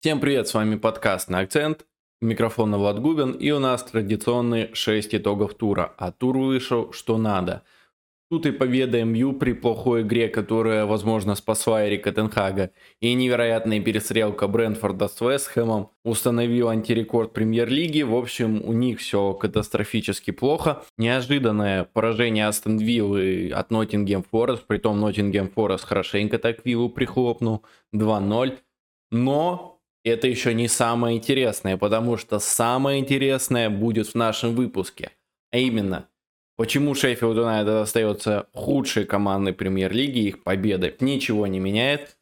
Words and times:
Всем 0.00 0.20
привет, 0.20 0.46
с 0.46 0.54
вами 0.54 0.76
подкаст 0.76 1.28
на 1.28 1.40
акцент. 1.40 1.84
Микрофон 2.20 2.72
Влад 2.76 3.00
Губин 3.00 3.32
и 3.32 3.50
у 3.50 3.58
нас 3.58 3.82
традиционные 3.82 4.72
6 4.72 5.16
итогов 5.16 5.54
тура. 5.54 5.92
А 5.98 6.12
тур 6.12 6.38
вышел 6.38 6.92
что 6.92 7.18
надо. 7.18 7.64
Тут 8.30 8.46
и 8.46 8.52
победа 8.52 9.02
МЮ 9.02 9.32
при 9.32 9.54
плохой 9.54 10.02
игре, 10.02 10.28
которая, 10.28 10.86
возможно, 10.86 11.34
спасла 11.34 11.84
Эрика 11.84 12.12
Тенхага, 12.12 12.70
и 13.00 13.12
невероятная 13.12 13.80
перестрелка 13.80 14.46
Брэнфорда 14.46 15.08
с 15.08 15.20
Вестхэмом 15.20 15.90
установил 16.04 16.68
антирекорд 16.68 17.32
премьер-лиги. 17.32 18.02
В 18.02 18.14
общем, 18.14 18.62
у 18.64 18.72
них 18.72 19.00
все 19.00 19.32
катастрофически 19.32 20.30
плохо. 20.30 20.84
Неожиданное 20.96 21.82
поражение 21.82 22.46
Астон 22.46 22.78
Виллы 22.78 23.50
от 23.50 23.72
Ноттингем 23.72 24.22
Форест, 24.30 24.64
притом 24.64 25.00
Ноттингем 25.00 25.50
Форест 25.50 25.82
хорошенько 25.82 26.38
так 26.38 26.64
Виллу 26.64 26.88
прихлопнул, 26.88 27.64
2-0. 27.92 28.58
Но 29.10 29.77
это 30.08 30.26
еще 30.26 30.54
не 30.54 30.68
самое 30.68 31.16
интересное, 31.16 31.76
потому 31.76 32.16
что 32.16 32.38
самое 32.38 33.00
интересное 33.00 33.70
будет 33.70 34.08
в 34.08 34.14
нашем 34.14 34.54
выпуске. 34.54 35.12
А 35.50 35.58
именно, 35.58 36.08
почему 36.56 36.94
Шеффилд 36.94 37.36
Юнайтед 37.36 37.74
остается 37.74 38.46
худшей 38.52 39.04
командой 39.04 39.52
премьер-лиги, 39.52 40.20
их 40.20 40.42
победы 40.42 40.94
ничего 41.00 41.46
не 41.46 41.60
меняет. 41.60 42.16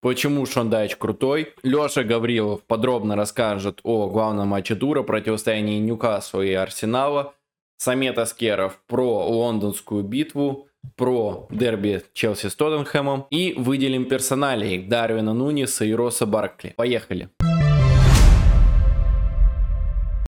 Почему 0.00 0.46
Шон 0.46 0.70
Дайч 0.70 0.94
крутой? 0.96 1.54
Леша 1.64 2.04
Гаврилов 2.04 2.62
подробно 2.62 3.16
расскажет 3.16 3.80
о 3.82 4.08
главном 4.08 4.48
матче 4.48 4.76
тура, 4.76 5.02
противостоянии 5.02 5.80
Ньюкасла 5.80 6.42
и 6.42 6.52
Арсенала. 6.52 7.34
Самет 7.78 8.18
Аскеров 8.18 8.80
про 8.86 9.26
лондонскую 9.26 10.04
битву 10.04 10.67
про 10.96 11.46
дерби 11.50 12.02
Челси 12.12 12.48
с 12.48 12.54
Тоттенхэмом 12.54 13.26
и 13.30 13.54
выделим 13.56 14.06
персоналей 14.06 14.78
Дарвина 14.78 15.34
Нуниса 15.34 15.84
и 15.84 15.92
Роса 15.92 16.26
Баркли. 16.26 16.74
Поехали. 16.76 17.30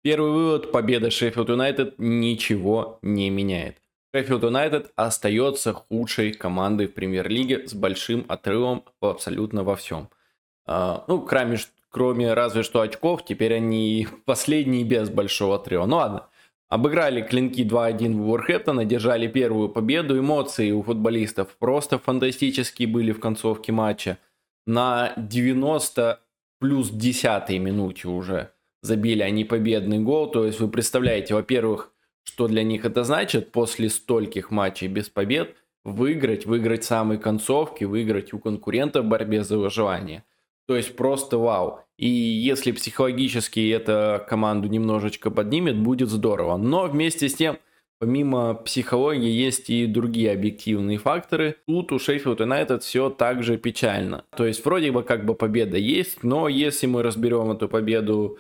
Первый 0.06 0.32
вывод. 0.32 0.72
Победа 0.72 1.10
Шеффилд 1.10 1.50
Юнайтед 1.50 1.96
ничего 1.98 3.00
не 3.02 3.30
меняет. 3.32 3.78
Шеффилд 4.14 4.44
Юнайтед 4.44 4.92
остается 4.96 5.74
худшей 5.74 6.32
командой 6.32 6.88
в 6.88 6.94
премьер-лиге 6.94 7.68
с 7.68 7.74
большим 7.74 8.24
отрывом 8.28 8.86
абсолютно 9.02 9.64
во 9.64 9.76
всем. 9.76 10.10
А, 10.68 11.04
ну, 11.08 11.22
кроме, 11.22 11.58
кроме 11.90 12.34
разве 12.34 12.64
что 12.64 12.82
очков, 12.82 13.26
теперь 13.26 13.56
они 13.56 14.08
последние 14.26 14.84
без 14.84 15.10
большого 15.10 15.56
отрыва. 15.56 15.86
Ну 15.86 15.98
ладно, 15.98 16.28
Обыграли 16.76 17.22
клинки 17.22 17.62
2-1 17.62 18.18
в 18.18 18.30
Уорхэптона, 18.30 18.84
держали 18.84 19.28
первую 19.28 19.70
победу. 19.70 20.20
Эмоции 20.20 20.72
у 20.72 20.82
футболистов 20.82 21.56
просто 21.58 22.00
фантастические 22.00 22.90
были 22.90 23.14
в 23.14 23.22
концовке 23.22 23.72
матча. 23.72 24.18
На 24.68 25.14
90 25.16 26.20
плюс 26.60 26.90
10 26.90 27.50
минуте 27.62 28.10
уже 28.10 28.52
забили 28.82 29.22
они 29.22 29.46
победный 29.46 30.00
гол. 30.00 30.30
То 30.30 30.46
есть 30.46 30.60
вы 30.60 30.68
представляете, 30.68 31.34
во-первых, 31.34 31.94
что 32.24 32.50
для 32.50 32.64
них 32.64 32.84
это 32.84 33.06
значит 33.06 33.54
после 33.54 33.88
стольких 33.90 34.52
матчей 34.52 34.90
без 34.90 35.08
побед 35.10 35.56
выиграть, 35.86 36.46
выиграть 36.46 36.84
самые 36.84 37.20
концовки, 37.20 37.86
выиграть 37.86 38.34
у 38.34 38.40
конкурента 38.40 39.02
в 39.02 39.06
борьбе 39.06 39.46
за 39.46 39.58
выживание– 39.58 40.26
то 40.68 40.76
есть 40.76 40.96
просто 40.96 41.38
вау. 41.38 41.82
И 41.98 42.08
если 42.08 42.72
психологически 42.72 43.70
это 43.70 44.26
команду 44.28 44.68
немножечко 44.68 45.32
поднимет, 45.32 45.78
будет 45.78 46.10
здорово. 46.10 46.58
Но 46.58 46.88
вместе 46.88 47.30
с 47.30 47.36
тем, 47.36 47.58
помимо 48.00 48.54
психологии, 48.54 49.32
есть 49.32 49.70
и 49.70 49.86
другие 49.86 50.32
объективные 50.32 50.98
факторы. 50.98 51.56
Тут 51.68 51.94
у 51.94 52.00
Шеффилд 52.00 52.42
Юнайтед 52.42 52.84
все 52.84 53.10
так 53.10 53.44
же 53.44 53.58
печально. 53.58 54.26
То 54.36 54.46
есть 54.46 54.66
вроде 54.66 54.92
бы 54.92 55.04
как 55.04 55.26
бы 55.26 55.36
победа 55.36 55.78
есть, 55.78 56.24
но 56.24 56.50
если 56.50 56.88
мы 56.88 57.02
разберем 57.02 57.52
эту 57.52 57.70
победу 57.70 58.38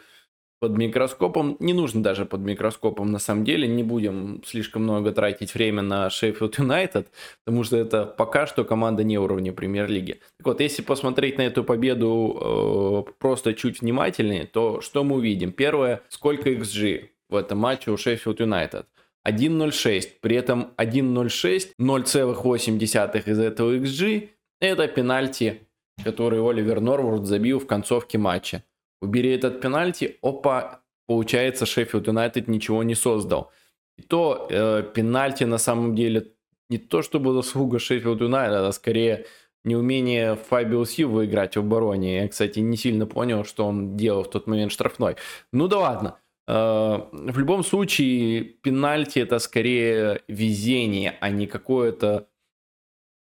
под 0.66 0.78
микроскопом. 0.78 1.58
Не 1.59 1.74
нужно 1.74 2.02
даже 2.02 2.26
под 2.26 2.42
микроскопом 2.42 3.12
на 3.12 3.20
самом 3.20 3.44
деле. 3.44 3.68
Не 3.68 3.84
будем 3.84 4.42
слишком 4.44 4.81
много 4.81 5.12
тратить 5.12 5.53
время 5.53 5.84
на 5.84 6.09
Шеффилд 6.09 6.58
Юнайтед, 6.58 7.08
потому 7.44 7.64
что 7.64 7.78
это 7.78 8.06
пока 8.06 8.48
что 8.48 8.64
команда 8.64 9.03
не 9.03 9.20
уровня 9.20 9.53
премьер-лиги. 9.53 10.20
Так 10.38 10.48
вот, 10.48 10.59
если 10.59 10.81
посмотреть 10.81 11.38
на 11.38 11.44
эту 11.44 11.64
победу 11.64 13.06
э, 13.08 13.12
просто 13.20 13.53
чуть 13.53 13.81
внимательнее, 13.81 14.48
то 14.48 14.81
что 14.81 15.03
мы 15.03 15.18
увидим? 15.18 15.52
Первое, 15.52 16.02
сколько 16.09 16.50
XG 16.50 17.09
в 17.30 17.36
этом 17.36 17.59
матче 17.59 17.92
у 17.92 17.97
Шеффилд 17.97 18.40
Юнайтед? 18.40 18.88
1.06, 19.28 20.08
при 20.20 20.36
этом 20.36 20.72
1.06, 20.78 21.74
0,8 21.80 23.30
из 23.30 23.40
этого 23.40 23.78
XG 23.78 24.30
это 24.59 24.88
пенальти, 24.88 25.68
который 26.03 26.40
Оливер 26.40 26.82
Норвуд 26.82 27.28
забил 27.28 27.59
в 27.59 27.68
концовке 27.68 28.18
матча. 28.18 28.64
Убери 29.01 29.31
этот 29.31 29.61
пенальти, 29.61 30.17
опа, 30.22 30.81
получается 31.07 31.66
Шеффилд 31.66 32.07
Юнайтед 32.07 32.47
ничего 32.47 32.83
не 32.83 32.95
создал. 32.95 33.51
И 33.97 34.01
то 34.01 34.47
э, 34.50 34.83
пенальти 34.94 35.44
на 35.44 35.57
самом 35.57 35.95
деле 35.95 36.33
не 36.69 36.78
то 36.78 37.01
чтобы 37.01 37.34
заслуга 37.34 37.79
Шеффилд 37.79 38.22
Юнайтед, 38.22 38.61
а 38.61 38.72
скорее 38.72 39.25
неумение 39.63 40.35
Фабио 40.35 40.85
Силва 40.85 41.25
играть 41.25 41.55
в 41.55 41.59
обороне. 41.59 42.22
Я, 42.22 42.28
кстати, 42.28 42.59
не 42.59 42.78
сильно 42.78 43.05
понял, 43.05 43.44
что 43.44 43.66
он 43.66 43.97
делал 43.97 44.23
в 44.23 44.29
тот 44.29 44.47
момент 44.47 44.72
штрафной. 44.72 45.16
Ну 45.51 45.67
да 45.67 45.79
ладно. 45.79 46.17
Э, 46.47 47.01
в 47.11 47.38
любом 47.38 47.63
случае, 47.63 48.44
пенальти 48.44 49.19
это 49.19 49.39
скорее 49.39 50.22
везение, 50.28 51.17
а 51.19 51.29
не 51.29 51.47
какое-то 51.47 52.28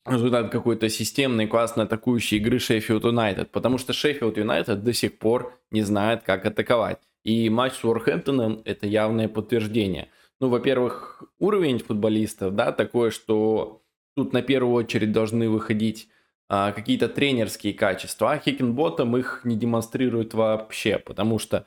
результат 0.05 0.51
какой-то 0.51 0.89
системной, 0.89 1.47
классной 1.47 1.85
атакующей 1.85 2.37
игры 2.37 2.59
Шеффилд 2.59 3.03
Юнайтед, 3.05 3.51
потому 3.51 3.77
что 3.77 3.93
Шеффилд 3.93 4.37
Юнайтед 4.37 4.83
до 4.83 4.93
сих 4.93 5.17
пор 5.17 5.59
не 5.71 5.81
знает, 5.81 6.23
как 6.23 6.45
атаковать. 6.45 6.99
И 7.23 7.49
матч 7.49 7.73
с 7.73 7.83
Уорхэмптоном– 7.83 8.61
это 8.65 8.85
явное 8.85 9.27
подтверждение. 9.27 10.09
Ну, 10.39 10.49
во-первых, 10.49 11.23
уровень 11.39 11.79
футболистов, 11.79 12.53
да, 12.53 12.71
такое, 12.71 13.09
что 13.09 13.81
тут 14.15 14.31
на 14.31 14.41
первую 14.41 14.75
очередь 14.75 15.11
должны 15.11 15.49
выходить 15.49 16.07
а, 16.47 16.71
какие-то 16.71 17.09
тренерские 17.09 17.73
качества, 17.73 18.33
а 18.33 18.37
Хикенботом 18.37 19.17
их 19.17 19.41
не 19.43 19.55
демонстрирует 19.55 20.35
вообще, 20.35 20.99
потому 20.99 21.39
что, 21.39 21.65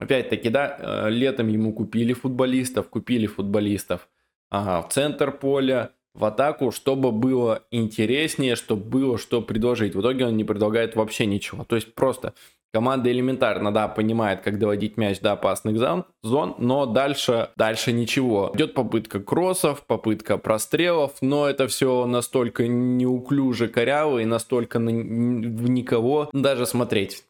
опять-таки, 0.00 0.48
да, 0.48 0.76
э, 0.78 1.10
летом 1.10 1.46
ему 1.46 1.72
купили 1.72 2.12
футболистов, 2.12 2.88
купили 2.88 3.26
футболистов 3.26 4.08
ага, 4.50 4.82
в 4.82 4.92
центр 4.92 5.30
поля, 5.30 5.92
в 6.16 6.24
атаку, 6.24 6.70
чтобы 6.72 7.12
было 7.12 7.62
интереснее, 7.70 8.56
чтобы 8.56 8.84
было 8.84 9.18
что 9.18 9.42
предложить. 9.42 9.94
В 9.94 10.00
итоге 10.00 10.26
он 10.26 10.36
не 10.36 10.44
предлагает 10.44 10.96
вообще 10.96 11.26
ничего. 11.26 11.64
То 11.64 11.76
есть 11.76 11.94
просто 11.94 12.32
команда 12.72 13.10
элементарно, 13.10 13.72
да, 13.72 13.88
понимает, 13.88 14.40
как 14.40 14.58
доводить 14.58 14.96
мяч 14.96 15.20
до 15.20 15.32
опасных 15.32 15.78
зон, 15.78 16.04
но 16.58 16.86
дальше, 16.86 17.50
дальше 17.56 17.92
ничего. 17.92 18.50
Идет 18.54 18.74
попытка 18.74 19.20
кроссов, 19.20 19.86
попытка 19.86 20.38
прострелов, 20.38 21.12
но 21.20 21.48
это 21.48 21.68
все 21.68 22.06
настолько 22.06 22.66
неуклюже 22.66 23.68
коряво 23.68 24.18
и 24.18 24.24
настолько 24.24 24.78
на, 24.78 24.90
в 24.90 25.70
никого 25.70 26.28
даже 26.32 26.66
смотреть 26.66 27.24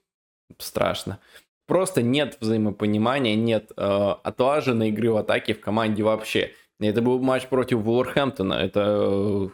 страшно. 0.58 1.18
Просто 1.66 2.02
нет 2.02 2.38
взаимопонимания, 2.40 3.34
нет 3.34 3.72
э, 3.76 4.14
отлаженной 4.22 4.90
игры 4.90 5.10
в 5.10 5.16
атаке 5.16 5.54
в 5.54 5.60
команде 5.60 6.04
вообще. 6.04 6.52
Это 6.80 7.02
был 7.02 7.18
матч 7.20 7.46
против 7.46 7.78
Вулверхэмптона. 7.78 8.54
Это 8.54 8.80
э, 8.84 9.48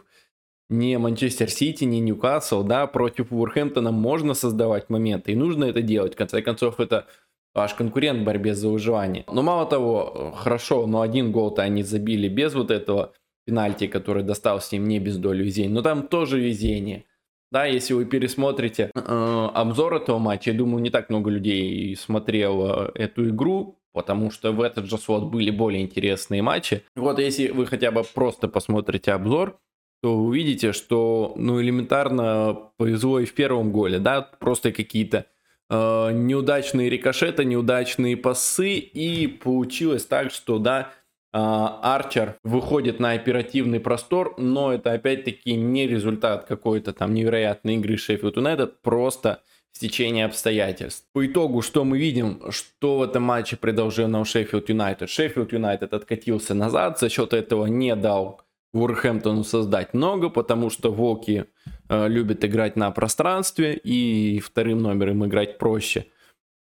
не 0.69 0.97
Манчестер 0.97 1.49
Сити, 1.49 1.85
не 1.85 1.99
Ньюкасл, 1.99 2.63
да, 2.63 2.87
против 2.87 3.31
Вулверхэмптона 3.31 3.91
можно 3.91 4.33
создавать 4.33 4.89
моменты, 4.89 5.31
и 5.31 5.35
нужно 5.35 5.65
это 5.65 5.81
делать. 5.81 6.13
В 6.13 6.17
конце 6.17 6.41
концов, 6.41 6.79
это 6.79 7.07
ваш 7.53 7.73
конкурент 7.75 8.21
в 8.21 8.23
борьбе 8.23 8.55
за 8.55 8.67
выживание. 8.67 9.23
Но 9.31 9.41
мало 9.41 9.65
того, 9.65 10.33
хорошо, 10.35 10.85
но 10.87 11.01
один 11.01 11.31
гол-то 11.31 11.61
они 11.61 11.83
забили 11.83 12.27
без 12.27 12.53
вот 12.55 12.71
этого 12.71 13.13
пенальти, 13.45 13.87
который 13.87 14.23
достался 14.23 14.75
им 14.75 14.87
не 14.87 14.99
без 14.99 15.17
доли 15.17 15.43
везения. 15.43 15.73
Но 15.73 15.81
там 15.81 16.07
тоже 16.07 16.39
везение. 16.39 17.05
Да, 17.51 17.65
если 17.65 17.93
вы 17.93 18.05
пересмотрите 18.05 18.89
э, 18.95 19.49
обзор 19.53 19.95
этого 19.95 20.17
матча, 20.17 20.51
я 20.51 20.57
думаю, 20.57 20.81
не 20.81 20.89
так 20.89 21.09
много 21.09 21.29
людей 21.29 21.95
смотрело 21.95 22.91
эту 22.95 23.29
игру 23.29 23.79
потому 23.93 24.31
что 24.31 24.51
в 24.51 24.61
этот 24.61 24.85
же 24.89 24.97
слот 24.97 25.23
были 25.31 25.51
более 25.51 25.81
интересные 25.81 26.41
матчи. 26.41 26.83
Вот 26.95 27.19
если 27.19 27.49
вы 27.49 27.65
хотя 27.65 27.91
бы 27.91 28.03
просто 28.03 28.47
посмотрите 28.47 29.13
обзор, 29.13 29.59
то 30.01 30.17
увидите, 30.17 30.73
что 30.73 31.33
ну 31.37 31.61
элементарно 31.61 32.71
повезло 32.77 33.19
и 33.19 33.25
в 33.25 33.33
первом 33.33 33.71
голе, 33.71 33.99
да, 33.99 34.21
просто 34.21 34.73
какие-то 34.73 35.27
э, 35.69 36.11
неудачные 36.11 36.89
рикошеты, 36.89 37.45
неудачные 37.45 38.17
пасы, 38.17 38.71
и 38.71 39.27
получилось 39.27 40.05
так, 40.05 40.31
что 40.31 40.59
да, 40.59 40.89
э, 41.31 41.37
Арчер 41.37 42.35
выходит 42.43 42.99
на 42.99 43.11
оперативный 43.11 43.79
простор, 43.79 44.35
но 44.37 44.73
это 44.73 44.91
опять-таки 44.91 45.55
не 45.55 45.87
результат 45.87 46.43
какой-то 46.43 46.91
там 46.91 47.13
невероятной 47.13 47.75
игры 47.75 47.95
Шеффилд 47.95 48.35
Юнайтед, 48.35 48.81
просто 48.81 49.41
стечение 49.73 50.25
обстоятельств. 50.25 51.05
По 51.13 51.25
итогу, 51.25 51.61
что 51.61 51.83
мы 51.83 51.97
видим, 51.97 52.41
что 52.51 52.99
в 52.99 53.03
этом 53.03 53.23
матче 53.23 53.57
предложил 53.57 54.07
нам 54.07 54.23
Шеффилд 54.23 54.69
Юнайтед? 54.69 55.09
Шеффилд 55.09 55.51
Юнайтед 55.51 55.93
откатился 55.93 56.53
назад, 56.53 56.99
за 56.99 57.09
счет 57.09 57.33
этого 57.33 57.65
не 57.65 57.95
дал 57.95 58.41
Вулверхэмптону 58.73 59.43
создать 59.43 59.93
много, 59.93 60.29
потому 60.29 60.69
что 60.69 60.91
Волки 60.91 61.45
э, 61.89 62.07
любят 62.07 62.43
играть 62.43 62.75
на 62.75 62.89
пространстве, 62.91 63.73
и 63.75 64.39
вторым 64.39 64.79
номером 64.79 65.25
играть 65.25 65.59
проще. 65.59 66.07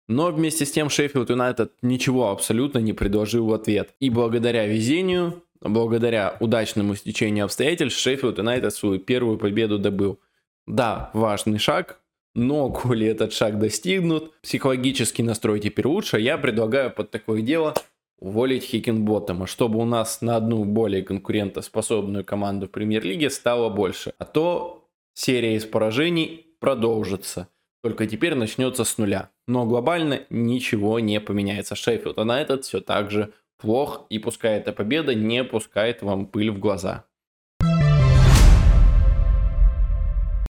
Но 0.09 0.29
вместе 0.31 0.65
с 0.65 0.71
тем 0.71 0.89
Шеффилд 0.89 1.29
Юнайтед 1.29 1.71
ничего 1.81 2.31
абсолютно 2.31 2.79
не 2.79 2.91
предложил 2.91 3.45
в 3.47 3.53
ответ. 3.53 3.95
И 4.01 4.09
благодаря 4.09 4.67
везению, 4.67 5.43
благодаря 5.61 6.35
удачному 6.41 6.95
стечению 6.95 7.45
обстоятельств, 7.45 8.01
Шеффилд 8.01 8.37
Юнайтед 8.37 8.73
свою 8.73 8.99
первую 8.99 9.37
победу 9.37 9.79
добыл. 9.79 10.19
Да, 10.67 11.11
важный 11.13 11.59
шаг, 11.59 12.00
но 12.33 12.69
коли 12.69 13.07
этот 13.07 13.33
шаг 13.33 13.59
достигнут, 13.59 14.39
психологический 14.41 15.23
настрой 15.23 15.59
теперь 15.59 15.87
лучше, 15.87 16.19
я 16.19 16.37
предлагаю 16.37 16.91
под 16.91 17.11
такое 17.11 17.41
дело 17.41 17.73
уволить 18.19 18.63
Хикенботтема, 18.63 19.47
чтобы 19.47 19.79
у 19.79 19.85
нас 19.85 20.21
на 20.21 20.37
одну 20.37 20.63
более 20.63 21.03
конкурентоспособную 21.03 22.23
команду 22.23 22.67
в 22.67 22.71
премьер-лиге 22.71 23.29
стало 23.29 23.69
больше. 23.69 24.13
А 24.19 24.25
то 24.25 24.87
серия 25.13 25.55
из 25.55 25.65
поражений 25.65 26.45
продолжится. 26.59 27.49
Только 27.83 28.05
теперь 28.05 28.35
начнется 28.35 28.83
с 28.83 28.97
нуля. 28.99 29.31
Но 29.47 29.65
глобально 29.65 30.21
ничего 30.29 30.99
не 30.99 31.19
поменяется. 31.19 31.75
Шеффилд 31.75 32.19
а 32.19 32.25
на 32.25 32.39
этот 32.39 32.63
все 32.63 32.79
так 32.79 33.09
же 33.09 33.33
плох. 33.57 34.05
И 34.09 34.19
пускай 34.19 34.57
эта 34.59 34.71
победа 34.71 35.15
не 35.15 35.43
пускает 35.43 36.03
вам 36.03 36.27
пыль 36.27 36.51
в 36.51 36.59
глаза. 36.59 37.05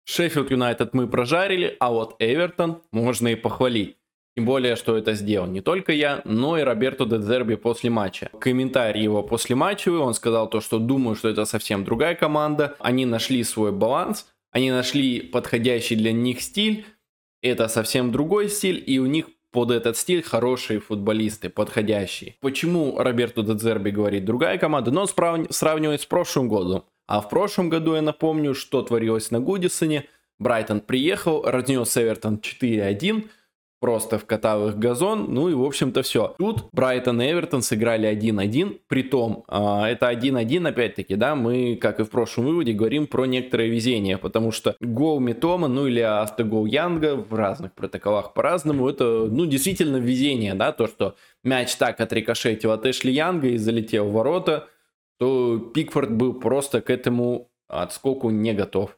Шеффилд 0.06 0.52
Юнайтед 0.52 0.94
мы 0.94 1.08
прожарили, 1.08 1.76
а 1.80 1.92
вот 1.92 2.16
Эвертон 2.20 2.82
можно 2.92 3.30
и 3.30 3.36
похвалить. 3.36 3.98
Тем 4.38 4.46
более, 4.46 4.76
что 4.76 4.98
это 4.98 5.14
сделал 5.14 5.48
не 5.48 5.62
только 5.62 5.94
я, 5.94 6.22
но 6.26 6.58
и 6.58 6.62
Роберто 6.62 7.06
Дедзерби 7.06 7.56
после 7.56 7.90
матча. 7.90 8.30
Комментарий 8.40 9.02
его 9.02 9.24
после 9.24 9.56
матча, 9.56 9.90
он 9.92 10.14
сказал 10.14 10.50
то, 10.50 10.60
что 10.62 10.78
думаю, 10.78 11.16
что 11.16 11.30
это 11.30 11.46
совсем 11.46 11.86
другая 11.86 12.16
команда. 12.16 12.76
Они 12.80 13.06
нашли 13.06 13.44
свой 13.44 13.72
баланс, 13.72 14.28
они 14.52 14.72
нашли 14.72 15.22
подходящий 15.22 15.96
для 15.96 16.12
них 16.12 16.42
стиль. 16.42 16.86
Это 17.42 17.68
совсем 17.68 18.12
другой 18.12 18.50
стиль, 18.50 18.84
и 18.86 19.00
у 19.00 19.06
них 19.06 19.28
под 19.52 19.72
этот 19.72 19.96
стиль 19.96 20.22
хорошие 20.22 20.82
футболисты, 20.82 21.50
подходящие. 21.50 22.36
Почему 22.42 22.98
Роберто 22.98 23.42
Дедзерби 23.42 23.90
говорит 23.90 24.26
другая 24.26 24.58
команда? 24.58 24.92
Но 24.92 25.04
он 25.04 25.46
сравнивает 25.50 26.02
с 26.02 26.06
прошлым 26.06 26.50
годом. 26.50 26.84
А 27.08 27.22
в 27.22 27.30
прошлом 27.30 27.70
году 27.70 27.96
я 27.96 28.02
напомню, 28.02 28.54
что 28.54 28.82
творилось 28.82 29.32
на 29.32 29.40
Гудисоне. 29.40 30.06
Брайтон 30.40 30.82
приехал, 30.82 31.44
разнес 31.44 31.96
Эвертон 31.96 32.42
4-1, 32.44 33.30
просто 33.80 34.18
вкатал 34.18 34.70
их 34.70 34.80
газон, 34.80 35.28
ну 35.30 35.48
и 35.48 35.54
в 35.54 35.64
общем-то 35.64 36.02
все. 36.02 36.36
Тут 36.40 36.70
Брайтон 36.72 37.22
и 37.22 37.32
Эвертон 37.32 37.62
сыграли 37.62 38.10
1-1, 38.10 38.80
притом 38.88 39.46
э, 39.48 39.84
это 39.86 40.12
1-1 40.12 40.68
опять-таки, 40.68 41.16
да, 41.16 41.36
мы, 41.36 41.78
как 41.80 42.00
и 42.00 42.04
в 42.04 42.10
прошлом 42.10 42.46
выводе, 42.46 42.74
говорим 42.74 43.08
про 43.08 43.26
некоторое 43.26 43.70
везение, 43.70 44.18
потому 44.18 44.52
что 44.52 44.76
гол 44.82 45.20
Митома, 45.20 45.68
ну 45.68 45.88
или 45.88 46.02
автогол 46.02 46.66
Янга 46.66 47.16
в 47.16 47.34
разных 47.34 47.74
протоколах 47.74 48.34
по-разному, 48.34 48.90
это, 48.90 49.28
ну, 49.30 49.46
действительно 49.46 49.98
везение, 49.98 50.56
да, 50.56 50.72
то, 50.72 50.88
что 50.88 51.16
мяч 51.44 51.76
так 51.76 52.02
отрикошетил 52.02 52.72
от 52.72 52.86
Эшли 52.86 53.14
Янга 53.14 53.50
и 53.50 53.58
залетел 53.58 54.08
в 54.08 54.14
ворота, 54.14 54.68
то 55.18 55.60
Пикфорд 55.60 56.12
был 56.12 56.34
просто 56.34 56.82
к 56.82 56.90
этому 56.90 57.50
отскоку 57.68 58.30
не 58.30 58.54
готов. 58.54 58.98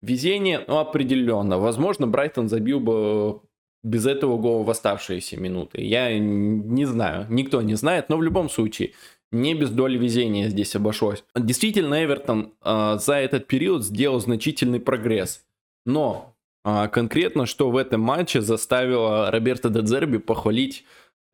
Везение, 0.00 0.64
ну, 0.66 0.78
определенно. 0.78 1.58
Возможно, 1.58 2.06
Брайтон 2.06 2.48
забил 2.48 2.80
бы 2.80 3.40
без 3.84 4.06
этого 4.06 4.36
гола 4.36 4.64
в 4.64 4.70
оставшиеся 4.70 5.36
минуты. 5.36 5.82
Я 5.82 6.18
не 6.18 6.84
знаю, 6.84 7.26
никто 7.30 7.62
не 7.62 7.74
знает, 7.74 8.08
но 8.08 8.16
в 8.16 8.22
любом 8.22 8.48
случае 8.48 8.92
не 9.32 9.54
без 9.54 9.70
доли 9.70 9.96
везения 9.96 10.48
здесь 10.48 10.76
обошлось. 10.76 11.24
Действительно, 11.34 12.04
Эвертон 12.04 12.52
э, 12.62 12.98
за 13.00 13.14
этот 13.14 13.46
период 13.46 13.84
сделал 13.84 14.20
значительный 14.20 14.78
прогресс. 14.78 15.44
Но 15.86 16.36
э, 16.64 16.88
конкретно, 16.88 17.46
что 17.46 17.70
в 17.70 17.76
этом 17.76 18.02
матче 18.02 18.40
заставило 18.40 19.30
Роберта 19.30 19.70
Дедзерби 19.70 20.18
похвалить 20.18 20.84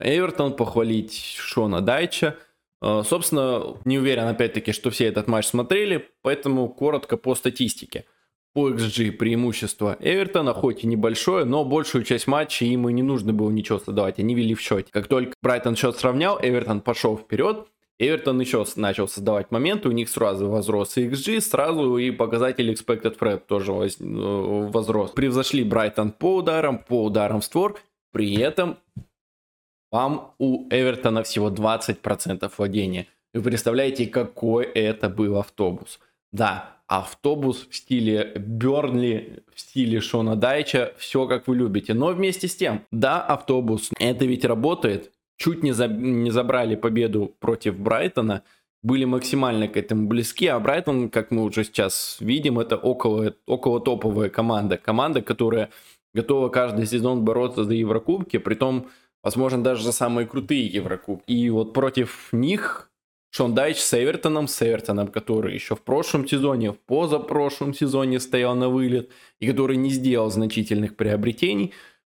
Эвертон, 0.00 0.54
похвалить 0.54 1.34
Шона 1.36 1.80
Дайча. 1.80 2.36
Э, 2.80 3.02
собственно, 3.04 3.76
не 3.84 3.98
уверен 3.98 4.24
опять-таки, 4.24 4.72
что 4.72 4.90
все 4.90 5.06
этот 5.06 5.28
матч 5.28 5.46
смотрели, 5.46 6.08
поэтому 6.22 6.68
коротко 6.68 7.16
по 7.16 7.34
статистике 7.34 8.04
по 8.54 8.70
XG 8.70 9.12
преимущество 9.12 9.96
Эвертона, 10.00 10.52
хоть 10.52 10.82
и 10.82 10.86
небольшое, 10.86 11.44
но 11.44 11.64
большую 11.64 12.02
часть 12.04 12.26
матча 12.26 12.64
им 12.64 12.88
и 12.88 12.92
не 12.92 13.02
нужно 13.02 13.32
было 13.32 13.50
ничего 13.50 13.78
создавать, 13.78 14.18
они 14.18 14.34
вели 14.34 14.54
в 14.54 14.60
счете. 14.60 14.88
Как 14.90 15.06
только 15.06 15.34
Брайтон 15.42 15.76
счет 15.76 15.96
сравнял, 15.96 16.38
Эвертон 16.42 16.80
пошел 16.80 17.16
вперед, 17.16 17.68
Эвертон 18.00 18.40
еще 18.40 18.64
начал 18.76 19.06
создавать 19.08 19.50
моменты, 19.50 19.88
у 19.88 19.92
них 19.92 20.08
сразу 20.08 20.48
возрос 20.48 20.96
и 20.96 21.08
XG, 21.08 21.40
сразу 21.40 21.98
и 21.98 22.10
показатель 22.10 22.70
Expected 22.72 23.18
Fred 23.18 23.42
тоже 23.46 23.72
э, 23.72 23.88
возрос. 24.00 25.10
Превзошли 25.10 25.64
Брайтон 25.64 26.12
по 26.12 26.36
ударам, 26.36 26.78
по 26.78 27.04
ударам 27.04 27.40
в 27.40 27.44
створ, 27.44 27.78
при 28.12 28.36
этом 28.36 28.78
вам 29.90 30.34
у 30.38 30.68
Эвертона 30.70 31.22
всего 31.22 31.50
20% 31.50 32.50
владения. 32.56 33.06
Вы 33.34 33.42
представляете, 33.42 34.06
какой 34.06 34.64
это 34.64 35.08
был 35.08 35.38
автобус. 35.38 36.00
Да, 36.32 36.78
автобус 36.86 37.66
в 37.70 37.76
стиле 37.76 38.32
Бернли, 38.36 39.42
в 39.54 39.60
стиле 39.60 40.00
Шона 40.00 40.36
Дайча, 40.36 40.94
все 40.98 41.26
как 41.26 41.46
вы 41.46 41.56
любите. 41.56 41.94
Но 41.94 42.08
вместе 42.08 42.48
с 42.48 42.56
тем, 42.56 42.82
да, 42.90 43.20
автобус, 43.20 43.90
это 43.98 44.24
ведь 44.24 44.44
работает. 44.44 45.12
Чуть 45.36 45.62
не, 45.62 45.72
за, 45.72 45.86
не 45.86 46.30
забрали 46.30 46.74
победу 46.74 47.34
против 47.38 47.78
Брайтона, 47.78 48.42
были 48.82 49.04
максимально 49.04 49.68
к 49.68 49.76
этому 49.76 50.08
близки, 50.08 50.46
а 50.46 50.58
Брайтон, 50.58 51.10
как 51.10 51.30
мы 51.30 51.44
уже 51.44 51.64
сейчас 51.64 52.16
видим, 52.20 52.58
это 52.58 52.76
около, 52.76 53.34
около 53.46 53.80
топовая 53.80 54.30
команда. 54.30 54.76
Команда, 54.78 55.20
которая 55.20 55.70
готова 56.14 56.48
каждый 56.48 56.86
сезон 56.86 57.24
бороться 57.24 57.64
за 57.64 57.74
Еврокубки, 57.74 58.38
при 58.38 58.54
том, 58.54 58.88
возможно, 59.22 59.62
даже 59.62 59.84
за 59.84 59.92
самые 59.92 60.26
крутые 60.26 60.66
Еврокубки. 60.66 61.30
И 61.30 61.50
вот 61.50 61.72
против 61.72 62.28
них 62.32 62.90
Шон 63.30 63.54
Дайч 63.54 63.78
с 63.78 63.94
Эвертоном, 63.94 64.48
с 64.48 64.62
Эвертоном, 64.62 65.08
который 65.08 65.54
еще 65.54 65.76
в 65.76 65.82
прошлом 65.82 66.26
сезоне, 66.26 66.72
в 66.72 66.78
позапрошлом 66.78 67.74
сезоне 67.74 68.20
стоял 68.20 68.54
на 68.54 68.68
вылет, 68.68 69.10
и 69.38 69.46
который 69.46 69.76
не 69.76 69.90
сделал 69.90 70.30
значительных 70.30 70.96
приобретений, 70.96 71.72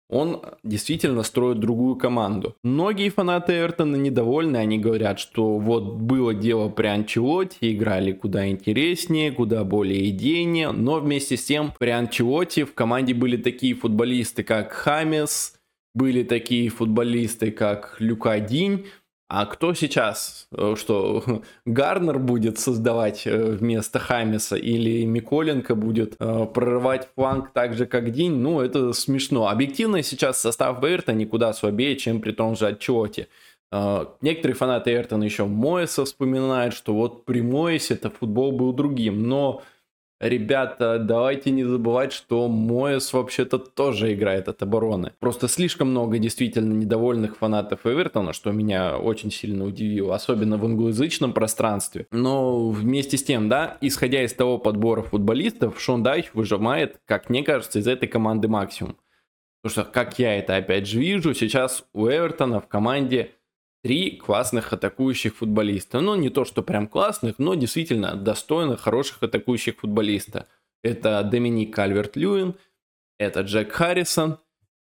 он 0.09 0.43
действительно 0.63 1.23
строит 1.23 1.59
другую 1.59 1.97
команду. 1.97 2.55
Многие 2.63 3.09
фанаты 3.09 3.55
Эвертона 3.55 3.97
недовольны, 3.97 4.59
они 4.59 4.79
говорят, 4.79 5.19
что 5.19 5.57
вот 5.57 5.95
было 5.95 6.35
дело 6.35 6.69
при 6.69 6.87
Анчелоте, 6.89 7.73
играли 7.73 8.13
куда 8.13 8.47
интереснее, 8.49 9.32
куда 9.32 9.65
более 9.65 10.11
идейнее, 10.11 10.71
но 10.73 11.01
вместе 11.01 11.39
с 11.39 11.44
тем 11.44 11.73
при 11.79 11.91
Анчелоте 11.91 12.67
в 12.67 12.75
команде 12.75 13.15
были 13.15 13.39
такие 13.39 13.75
футболисты, 13.75 14.44
как 14.44 14.73
Хамес, 14.73 15.55
были 15.94 16.22
такие 16.22 16.69
футболисты, 16.69 17.51
как 17.51 17.96
Люка 17.99 18.41
Динь, 18.41 18.87
а 19.34 19.46
кто 19.46 19.72
сейчас, 19.72 20.46
э, 20.55 20.75
что 20.77 21.25
Гарнер 21.65 22.19
будет 22.19 22.58
создавать 22.58 23.22
э, 23.27 23.53
вместо 23.53 23.99
Хамиса 23.99 24.56
или 24.56 25.06
Миколенко 25.06 25.75
будет 25.75 26.17
э, 26.19 26.46
прорывать 26.53 27.08
фланг 27.15 27.51
так 27.55 27.72
же, 27.72 27.87
как 27.87 28.11
День? 28.11 28.32
Ну, 28.34 28.61
это 28.61 28.93
смешно. 28.93 29.49
Объективно 29.49 30.03
сейчас 30.03 30.39
состав 30.39 30.84
Эвертона 30.84 31.17
никуда 31.17 31.55
слабее, 31.55 31.96
чем 31.96 32.20
при 32.20 32.32
том 32.32 32.56
же 32.56 32.67
отчете. 32.67 33.29
Некоторые 34.20 34.55
фанаты 34.55 34.93
Эвертона 34.93 35.25
еще 35.25 35.46
Моэса 35.46 36.05
вспоминают, 36.05 36.75
что 36.75 36.93
вот 36.93 37.25
при 37.25 37.41
Моэсе 37.41 37.94
это 37.94 38.11
футбол 38.11 38.53
был 38.53 38.75
другим. 38.75 39.27
Но 39.27 39.63
ребята, 40.22 40.98
давайте 40.98 41.50
не 41.50 41.64
забывать, 41.64 42.12
что 42.12 42.48
Моэс 42.48 43.12
вообще-то 43.12 43.58
тоже 43.58 44.14
играет 44.14 44.48
от 44.48 44.62
обороны. 44.62 45.12
Просто 45.19 45.48
слишком 45.48 45.91
много 45.91 46.19
действительно 46.19 46.72
недовольных 46.72 47.36
фанатов 47.36 47.86
Эвертона, 47.86 48.32
что 48.32 48.52
меня 48.52 48.96
очень 48.96 49.31
сильно 49.31 49.64
удивило, 49.64 50.14
особенно 50.14 50.56
в 50.56 50.64
англоязычном 50.64 51.32
пространстве. 51.32 52.06
Но 52.12 52.70
вместе 52.70 53.17
с 53.19 53.24
тем, 53.24 53.48
да, 53.48 53.76
исходя 53.81 54.22
из 54.22 54.32
того 54.32 54.58
подбора 54.58 55.02
футболистов, 55.02 55.81
Шон 55.81 56.02
Дайч 56.02 56.31
выжимает, 56.34 57.00
как 57.05 57.29
мне 57.29 57.43
кажется, 57.43 57.81
из 57.81 57.86
этой 57.86 58.08
команды 58.08 58.48
максимум. 58.48 58.96
Потому 59.62 59.84
что, 59.84 59.93
как 59.93 60.19
я 60.19 60.38
это 60.38 60.56
опять 60.56 60.88
же 60.88 60.98
вижу, 60.98 61.34
сейчас 61.34 61.84
у 61.93 62.08
Эвертона 62.08 62.60
в 62.60 62.67
команде 62.67 63.31
три 63.82 64.17
классных 64.17 64.72
атакующих 64.72 65.36
футболиста. 65.36 66.01
Ну, 66.01 66.15
не 66.15 66.31
то, 66.31 66.44
что 66.44 66.62
прям 66.62 66.86
классных, 66.86 67.39
но 67.39 67.55
действительно 67.55 68.15
достойных, 68.15 68.81
хороших 68.81 69.22
атакующих 69.22 69.81
футболиста. 69.81 70.46
Это 70.82 71.22
Доминик 71.22 71.77
Кальверт-Льюин, 71.77 72.55
это 73.19 73.41
Джек 73.41 73.72
Харрисон 73.72 74.39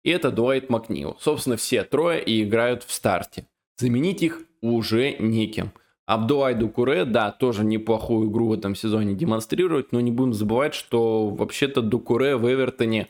и 0.05 0.11
это 0.11 0.31
Дуайт 0.31 0.71
Макнил. 0.71 1.17
Собственно, 1.21 1.57
все 1.57 1.85
трое 1.85 2.23
и 2.23 2.43
играют 2.43 2.83
в 2.83 2.93
старте. 2.93 3.47
Заменить 3.77 4.23
их 4.23 4.43
уже 4.61 5.17
неким. 5.19 5.73
Абдуай 6.07 6.55
Дукуре, 6.55 7.05
да, 7.05 7.31
тоже 7.31 7.65
неплохую 7.65 8.31
игру 8.31 8.49
в 8.49 8.53
этом 8.55 8.75
сезоне 8.75 9.15
демонстрирует, 9.15 9.93
но 9.93 10.01
не 10.01 10.11
будем 10.11 10.33
забывать, 10.33 10.75
что 10.75 11.29
вообще-то 11.29 11.83
Дукуре 11.83 12.37
в 12.37 12.51
Эвертоне 12.51 13.09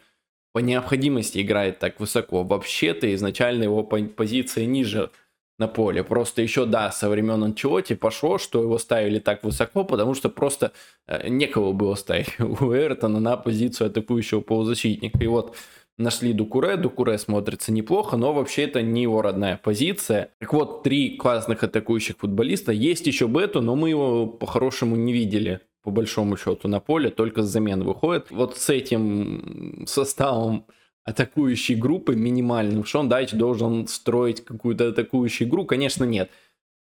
по 0.52 0.59
необходимости 0.59 1.40
играет 1.40 1.78
так 1.78 2.00
высоко. 2.00 2.42
Вообще-то 2.42 3.14
изначально 3.14 3.64
его 3.64 3.85
позиция 3.85 4.66
ниже 4.66 5.11
на 5.59 5.69
поле. 5.69 6.05
Просто 6.05 6.43
еще, 6.43 6.67
да, 6.67 6.91
со 6.91 7.09
времен 7.09 7.43
Анчелоти 7.43 7.95
пошло, 7.95 8.38
что 8.38 8.62
его 8.62 8.79
ставили 8.79 9.19
так 9.19 9.43
высоко, 9.43 9.85
потому 9.85 10.15
что 10.15 10.29
просто 10.29 10.73
э, 11.07 11.29
некого 11.29 11.73
было 11.73 11.95
ставить 11.97 12.29
у 12.41 12.73
Эвертона 12.73 13.21
на 13.21 13.37
позицию 13.37 13.88
атакующего 13.88 14.41
полузащитника. 14.41 15.19
И 15.23 15.27
вот 15.27 15.57
нашли 15.99 16.33
Дукуре, 16.33 16.77
Дукуре 16.77 17.19
смотрится 17.19 17.73
неплохо, 17.73 18.17
но 18.17 18.33
вообще 18.33 18.62
это 18.62 18.83
не 18.83 19.03
его 19.03 19.21
родная 19.21 19.57
позиция. 19.57 20.31
Так 20.38 20.53
вот, 20.53 20.85
три 20.85 21.17
классных 21.17 21.65
атакующих 21.65 22.17
футболиста. 22.19 22.73
Есть 22.73 23.07
еще 23.07 23.27
Бету, 23.27 23.61
но 23.61 23.75
мы 23.75 23.91
его 23.91 24.27
по-хорошему 24.27 24.97
не 24.97 25.12
видели 25.12 25.61
по 25.83 25.91
большому 25.91 26.37
счету 26.37 26.69
на 26.69 26.81
поле, 26.81 27.11
только 27.11 27.43
с 27.43 27.47
замен 27.47 27.83
выходит. 27.83 28.31
Вот 28.31 28.57
с 28.57 28.69
этим 28.69 29.85
составом 29.87 30.67
атакующей 31.09 31.75
группы 31.75 32.15
минимальным 32.15 32.85
Шон 32.85 33.09
Дайч 33.09 33.33
должен 33.33 33.87
строить 33.87 34.45
какую-то 34.45 34.88
атакующую 34.88 35.49
игру? 35.49 35.65
Конечно, 35.65 36.05
нет. 36.05 36.31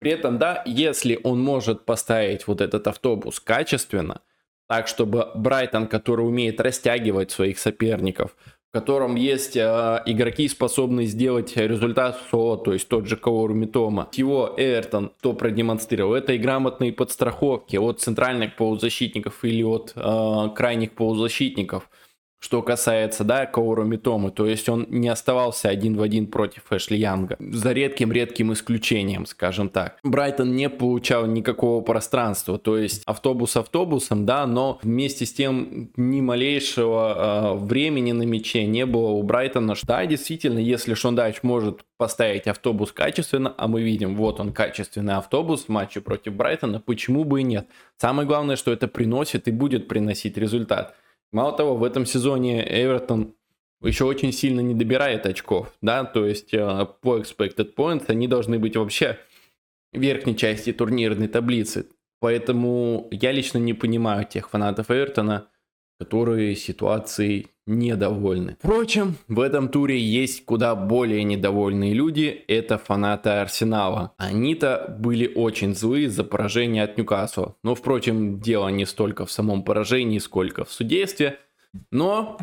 При 0.01 0.13
этом, 0.13 0.39
да, 0.39 0.63
если 0.65 1.21
он 1.23 1.43
может 1.43 1.85
поставить 1.85 2.47
вот 2.47 2.63
этот 2.63 2.87
автобус 2.87 3.39
качественно, 3.39 4.23
так, 4.67 4.89
чтобы 4.89 5.29
Брайтон, 5.35 5.89
который 5.89 6.27
умеет 6.27 6.59
растягивать 6.59 7.33
своих 7.33 7.59
соперников, 7.59 8.35
в 8.71 8.73
котором 8.73 9.15
есть 9.15 9.57
э, 9.57 10.03
игроки, 10.07 10.49
способные 10.49 11.07
сделать 11.07 11.55
результат 11.57 12.19
СО, 12.31 12.57
то 12.57 12.73
есть 12.73 12.89
тот 12.89 13.07
же 13.07 13.17
Каору 13.17 13.53
Митома. 13.53 14.09
Его 14.15 14.55
Эвертон, 14.57 15.13
кто 15.19 15.35
продемонстрировал, 15.35 16.15
это 16.15 16.33
и 16.33 16.39
грамотные 16.39 16.95
подстраховки 16.95 17.77
от 17.77 18.01
центральных 18.01 18.57
полузащитников 18.57 19.45
или 19.45 19.63
от 19.63 19.93
э, 19.95 20.49
крайних 20.57 20.93
полузащитников– 20.93 21.91
что 22.45 22.61
касается, 22.61 23.25
да, 23.25 23.47
Коуру 23.47 23.85
Митомы, 23.85 24.31
то 24.31 24.47
есть 24.47 24.69
он 24.69 24.87
не 24.91 25.09
оставался 25.09 25.71
один 25.71 25.97
в 25.97 26.03
один 26.03 26.27
против 26.27 26.65
Эшли 26.71 26.99
Янга, 26.99 27.37
за 27.39 27.73
редким-редким 27.73 28.53
исключением, 28.53 29.25
скажем 29.25 29.71
так. 29.71 29.97
Брайтон 30.03 30.55
не 30.55 30.69
получал 30.69 31.25
никакого 31.25 31.81
пространства, 31.81 32.59
то 32.59 32.77
есть 32.77 33.03
автобус 33.07 33.57
автобусом, 33.57 34.27
да, 34.27 34.47
но 34.47 34.79
вместе 34.83 35.25
с 35.25 35.33
тем 35.33 35.91
ни 35.97 36.21
малейшего 36.21 37.55
э, 37.55 37.65
времени 37.65 38.13
на 38.13 38.25
мяче 38.25 38.67
не 38.67 38.85
было 38.85 39.09
у 39.09 39.23
Брайтона. 39.23 39.75
Да, 39.83 40.05
действительно, 40.05 40.59
если 40.59 40.93
Шондайч 40.93 41.43
может 41.43 41.81
поставить 41.97 42.47
автобус 42.47 42.93
качественно, 42.93 43.55
а 43.57 43.69
мы 43.69 43.81
видим, 43.81 44.17
вот 44.17 44.39
он 44.39 44.53
качественный 44.53 45.15
автобус 45.15 45.65
в 45.65 45.69
матче 45.71 46.03
против 46.03 46.35
Брайтона, 46.35 46.79
почему 46.79 47.25
бы 47.25 47.41
и 47.41 47.45
нет? 47.45 47.69
Самое 47.97 48.29
главное, 48.29 48.57
что 48.57 48.71
это 48.71 48.87
приносит 48.87 49.49
и 49.49 49.51
будет 49.51 49.89
приносить 49.89 50.37
результат. 50.37 50.95
Мало 51.35 51.57
того, 51.57 51.75
в 51.75 51.83
этом 51.83 52.07
сезоне 52.07 52.65
Эвертон 52.65 53.35
еще 53.83 54.05
очень 54.05 54.31
сильно 54.31 54.61
не 54.61 54.73
добирает 54.73 55.27
очков, 55.27 55.75
да, 55.83 56.05
то 56.05 56.25
есть 56.25 56.55
э, 56.55 56.87
по 57.01 57.19
expected 57.19 57.75
points 57.75 58.05
они 58.07 58.29
должны 58.29 58.61
быть 58.61 58.77
вообще 58.77 59.19
в 59.93 59.99
верхней 59.99 60.37
части 60.37 60.73
турнирной 60.73 61.27
таблицы. 61.27 61.89
Поэтому 62.21 63.09
я 63.11 63.33
лично 63.33 63.59
не 63.59 63.75
понимаю 63.75 64.25
тех 64.25 64.49
фанатов 64.49 64.93
Эвертона, 64.93 65.49
которые 65.99 66.55
ситуацией 66.55 67.49
недовольны. 67.67 68.57
Впрочем, 68.59 69.17
в 69.29 69.41
этом 69.41 69.69
туре 69.69 69.99
есть 69.99 70.45
куда 70.45 70.75
более 70.75 71.25
недовольные 71.25 71.95
люди, 71.95 72.45
это 72.49 72.79
фанаты 72.79 73.31
Арсенала. 73.31 74.13
Они-то 74.19 74.97
были 74.99 75.31
очень 75.35 75.75
злы 75.75 76.09
за 76.09 76.25
поражение 76.25 76.85
от 76.85 76.99
Ньюкасла. 76.99 77.57
Но, 77.63 77.75
впрочем, 77.75 78.41
дело 78.41 78.69
не 78.69 78.85
столько 78.85 79.25
в 79.27 79.33
самом 79.33 79.63
поражении, 79.63 80.19
сколько 80.19 80.65
в 80.65 80.73
судействе. 80.73 81.39
Но 81.91 82.39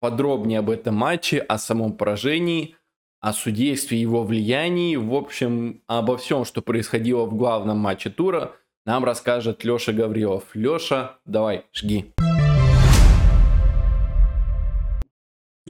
подробнее 0.00 0.60
об 0.60 0.70
этом 0.70 0.94
матче, 0.94 1.38
о 1.38 1.58
самом 1.58 1.94
поражении, 1.94 2.76
о 3.20 3.32
судействе, 3.32 4.00
его 4.00 4.22
влиянии, 4.22 4.96
в 4.96 5.14
общем, 5.14 5.82
обо 5.86 6.16
всем, 6.16 6.44
что 6.44 6.62
происходило 6.62 7.24
в 7.24 7.34
главном 7.34 7.78
матче 7.78 8.10
тура, 8.10 8.52
нам 8.86 9.04
расскажет 9.04 9.64
Леша 9.64 9.92
Гаврилов. 9.92 10.44
Леша, 10.54 11.18
давай, 11.26 11.64
жги. 11.72 12.12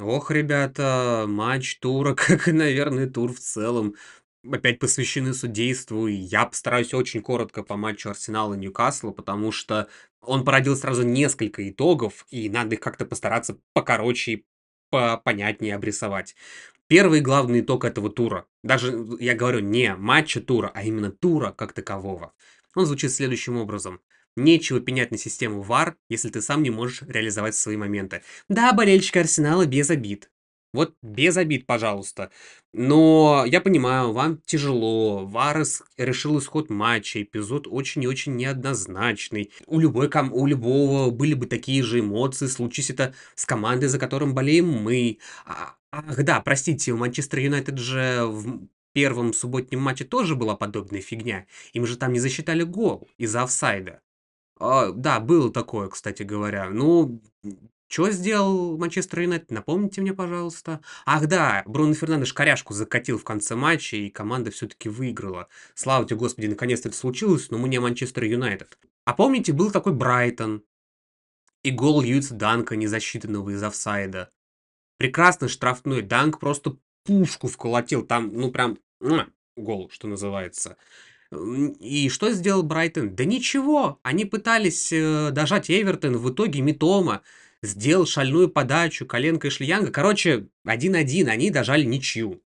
Ох, 0.01 0.31
ребята, 0.31 1.25
матч 1.27 1.79
тура, 1.79 2.15
как 2.15 2.49
и, 2.49 2.53
наверное, 2.53 3.09
тур 3.09 3.33
в 3.33 3.39
целом, 3.39 3.95
опять 4.49 4.79
посвящены 4.79 5.35
судейству. 5.35 6.07
И 6.07 6.15
я 6.15 6.47
постараюсь 6.47 6.95
очень 6.95 7.23
коротко 7.23 7.63
по 7.63 7.77
матчу 7.77 8.11
Арсенала 8.11 8.55
и 8.55 8.59
Ньюкасла, 8.59 9.11
потому 9.11 9.51
что 9.53 9.89
он 10.21 10.45
породил 10.45 10.77
сразу 10.77 11.03
несколько 11.03 11.69
итогов, 11.69 12.27
и 12.31 12.49
надо 12.49 12.75
их 12.75 12.81
как-то 12.81 13.07
постараться 13.07 13.59
покороче 13.73 14.33
и 14.33 14.47
понятнее 14.91 15.75
обрисовать. 15.75 16.37
Первый 16.87 17.21
главный 17.21 17.61
итог 17.61 17.85
этого 17.85 18.09
тура, 18.09 18.47
даже 18.63 19.07
я 19.21 19.35
говорю 19.35 19.61
не 19.61 19.95
матча 19.95 20.41
тура, 20.41 20.71
а 20.75 20.85
именно 20.85 21.11
тура 21.11 21.53
как 21.53 21.75
такового, 21.75 22.33
он 22.75 22.87
звучит 22.87 23.13
следующим 23.13 23.57
образом– 23.57 24.01
Нечего 24.37 24.81
пенять 24.81 25.11
на 25.11 25.19
систему 25.19 25.63
VAR, 25.63 25.95
если 26.09 26.29
ты 26.29 26.41
сам 26.41 26.63
не 26.63 26.71
можешь 26.71 27.03
реализовать 27.03 27.55
свои 27.57 27.77
моменты. 27.77 28.23
Да, 28.49 28.73
болельщик 28.73 29.17
Арсенала 29.17 29.67
без 29.67 29.91
обид. 29.91 30.31
Вот 30.75 30.95
без 31.03 31.37
обид, 31.39 31.67
пожалуйста. 31.67 32.31
Но 32.75 33.45
я 33.47 33.61
понимаю, 33.63 34.13
вам 34.13 34.41
тяжело. 34.45 35.27
Варес 35.27 35.83
решил 35.97 36.39
исход 36.39 36.69
матча. 36.69 37.23
Эпизод 37.23 37.67
очень 37.67 38.05
и 38.05 38.07
очень 38.07 38.37
неоднозначный. 38.37 39.51
У, 39.67 39.81
любой 39.81 40.11
ком- 40.11 40.33
у 40.33 40.47
любого 40.47 41.11
были 41.11 41.33
бы 41.33 41.47
такие 41.47 41.83
же 41.83 42.01
эмоции, 42.01 42.47
случись 42.47 42.91
это 42.91 43.15
с 43.35 43.47
командой, 43.47 43.87
за 43.87 43.99
которым 43.99 44.35
болеем 44.35 44.69
мы. 44.69 45.19
А- 45.47 45.75
ах, 45.91 46.23
да, 46.23 46.41
простите, 46.41 46.93
у 46.93 46.99
Манчестер 46.99 47.39
Юнайтед 47.39 47.79
же 47.79 48.27
в 48.27 48.69
первом 48.93 49.33
субботнем 49.33 49.81
матче 49.81 50.05
тоже 50.05 50.37
была 50.37 50.55
подобная 50.55 51.01
фигня. 51.01 51.47
Им 51.73 51.87
же 51.87 51.97
там 51.97 52.13
не 52.13 52.21
засчитали 52.21 52.63
гол 52.63 53.09
из-за 53.17 53.43
офсайда. 53.45 54.03
А, 54.59 54.91
да, 54.93 55.21
было 55.21 55.53
такое, 55.53 55.89
кстати 55.89 56.23
говоря. 56.23 56.71
Ну, 56.71 57.21
что 57.89 58.11
сделал 58.11 58.77
Манчестер 58.77 59.21
Юнайтед? 59.21 59.51
Напомните 59.51 60.03
мне, 60.03 60.13
пожалуйста. 60.13 60.81
Ах 61.07 61.27
да, 61.27 61.63
Бруно 61.65 61.95
Фернандеш 61.95 62.35
коряшку 62.35 62.75
закатил 62.75 63.19
в 63.19 63.25
конце 63.25 63.55
матча, 63.55 63.97
и 63.97 64.11
команда 64.11 64.51
все-таки 64.51 64.89
выиграла. 64.89 65.49
Слава 65.75 66.05
тебе, 66.05 66.19
Господи, 66.19 66.47
наконец-то 66.49 66.89
это 66.89 66.97
случилось, 66.97 67.51
но 67.51 67.57
мы 67.57 67.69
не 67.69 67.79
Манчестер 67.79 68.25
Юнайтед. 68.25 68.79
А 69.05 69.15
помните, 69.15 69.55
был 69.55 69.71
такой 69.71 69.95
Брайтон. 69.95 70.63
И 71.63 71.71
гол 71.71 72.03
Юица 72.03 72.35
Данка, 72.35 72.77
незасчитанного 72.77 73.51
из 73.51 73.63
офсайда. 73.63 74.31
Прекрасный 74.99 75.49
штрафной. 75.49 76.03
Данк 76.03 76.41
просто 76.41 76.77
пушку 77.05 77.49
вколотил. 77.49 78.03
Там, 78.05 78.31
ну 78.35 78.53
прям, 78.53 78.79
гол, 79.57 79.89
что 79.91 80.09
называется. 80.09 80.77
И 81.31 82.09
что 82.09 82.31
сделал 82.33 82.63
Брайтон? 82.63 83.15
Да 83.15 83.25
ничего, 83.25 84.01
они 84.03 84.25
пытались 84.25 84.93
э, 84.93 85.31
дожать 85.31 85.71
Эвертон, 85.71 86.17
в 86.17 86.31
итоге 86.31 86.63
Митома 86.63 87.23
сделал 87.63 88.07
шальную 88.07 88.49
подачу 88.49 89.05
коленкой 89.05 89.51
Шлиянга. 89.51 89.91
Короче, 89.91 90.49
1-1, 90.67 91.27
они 91.29 91.51
дожали 91.51 91.85
ничью. 91.85 92.43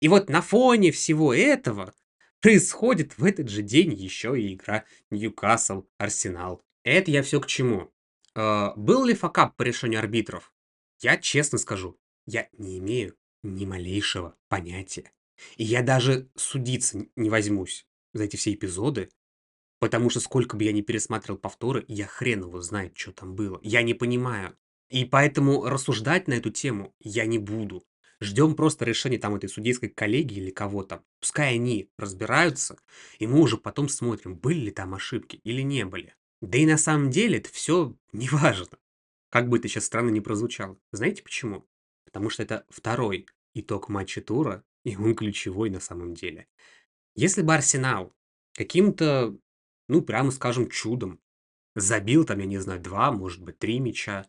И 0.00 0.08
вот 0.08 0.28
на 0.28 0.42
фоне 0.42 0.90
всего 0.90 1.32
этого 1.32 1.94
происходит 2.40 3.16
в 3.16 3.24
этот 3.24 3.48
же 3.48 3.62
день 3.62 3.94
еще 3.94 4.38
и 4.38 4.54
игра 4.54 4.84
Ньюкасл-Арсенал. 5.10 6.60
Это 6.84 7.10
я 7.10 7.22
все 7.22 7.40
к 7.40 7.46
чему. 7.46 7.90
Э, 8.34 8.72
был 8.76 9.06
ли 9.06 9.14
факап 9.14 9.56
по 9.56 9.62
решению 9.62 10.00
арбитров? 10.00 10.52
Я 11.00 11.16
честно 11.16 11.56
скажу, 11.56 11.98
я 12.26 12.48
не 12.58 12.78
имею 12.78 13.16
ни 13.42 13.64
малейшего 13.64 14.36
понятия. 14.48 15.12
И 15.56 15.64
я 15.64 15.82
даже 15.82 16.28
судиться 16.36 17.06
не 17.16 17.30
возьмусь 17.30 17.86
за 18.12 18.24
эти 18.24 18.36
все 18.36 18.52
эпизоды, 18.52 19.10
потому 19.78 20.10
что 20.10 20.20
сколько 20.20 20.56
бы 20.56 20.64
я 20.64 20.72
ни 20.72 20.82
пересматривал 20.82 21.38
повторы, 21.38 21.84
я 21.88 22.06
хрен 22.06 22.42
его 22.42 22.60
знает, 22.60 22.96
что 22.96 23.12
там 23.12 23.34
было. 23.34 23.58
Я 23.62 23.82
не 23.82 23.94
понимаю. 23.94 24.56
И 24.88 25.04
поэтому 25.04 25.64
рассуждать 25.64 26.28
на 26.28 26.34
эту 26.34 26.50
тему 26.50 26.94
я 27.00 27.26
не 27.26 27.38
буду. 27.38 27.84
Ждем 28.20 28.54
просто 28.54 28.84
решения 28.84 29.18
там 29.18 29.34
этой 29.34 29.48
судейской 29.48 29.88
коллегии 29.88 30.38
или 30.38 30.50
кого-то. 30.50 31.02
Пускай 31.20 31.54
они 31.54 31.90
разбираются, 31.96 32.76
и 33.18 33.26
мы 33.26 33.40
уже 33.40 33.56
потом 33.56 33.88
смотрим, 33.88 34.36
были 34.36 34.58
ли 34.58 34.70
там 34.70 34.92
ошибки 34.94 35.36
или 35.36 35.62
не 35.62 35.86
были. 35.86 36.14
Да 36.42 36.58
и 36.58 36.66
на 36.66 36.76
самом 36.76 37.10
деле 37.10 37.38
это 37.38 37.50
все 37.50 37.96
не 38.12 38.28
важно. 38.28 38.78
Как 39.30 39.48
бы 39.48 39.58
это 39.58 39.68
сейчас 39.68 39.86
странно 39.86 40.10
не 40.10 40.20
прозвучало. 40.20 40.76
Знаете 40.92 41.22
почему? 41.22 41.66
Потому 42.04 42.28
что 42.28 42.42
это 42.42 42.66
второй 42.68 43.26
итог 43.54 43.88
матча 43.88 44.20
тура, 44.20 44.64
и 44.84 44.96
он 44.96 45.14
ключевой 45.14 45.70
на 45.70 45.80
самом 45.80 46.14
деле. 46.14 46.46
Если 47.14 47.42
бы 47.42 47.54
Арсенал 47.54 48.14
каким-то, 48.54 49.36
ну, 49.88 50.02
прямо 50.02 50.30
скажем, 50.30 50.68
чудом 50.68 51.20
забил 51.74 52.24
там, 52.24 52.38
я 52.38 52.46
не 52.46 52.58
знаю, 52.58 52.80
два, 52.80 53.12
может 53.12 53.42
быть, 53.42 53.58
три 53.58 53.78
мяча, 53.78 54.26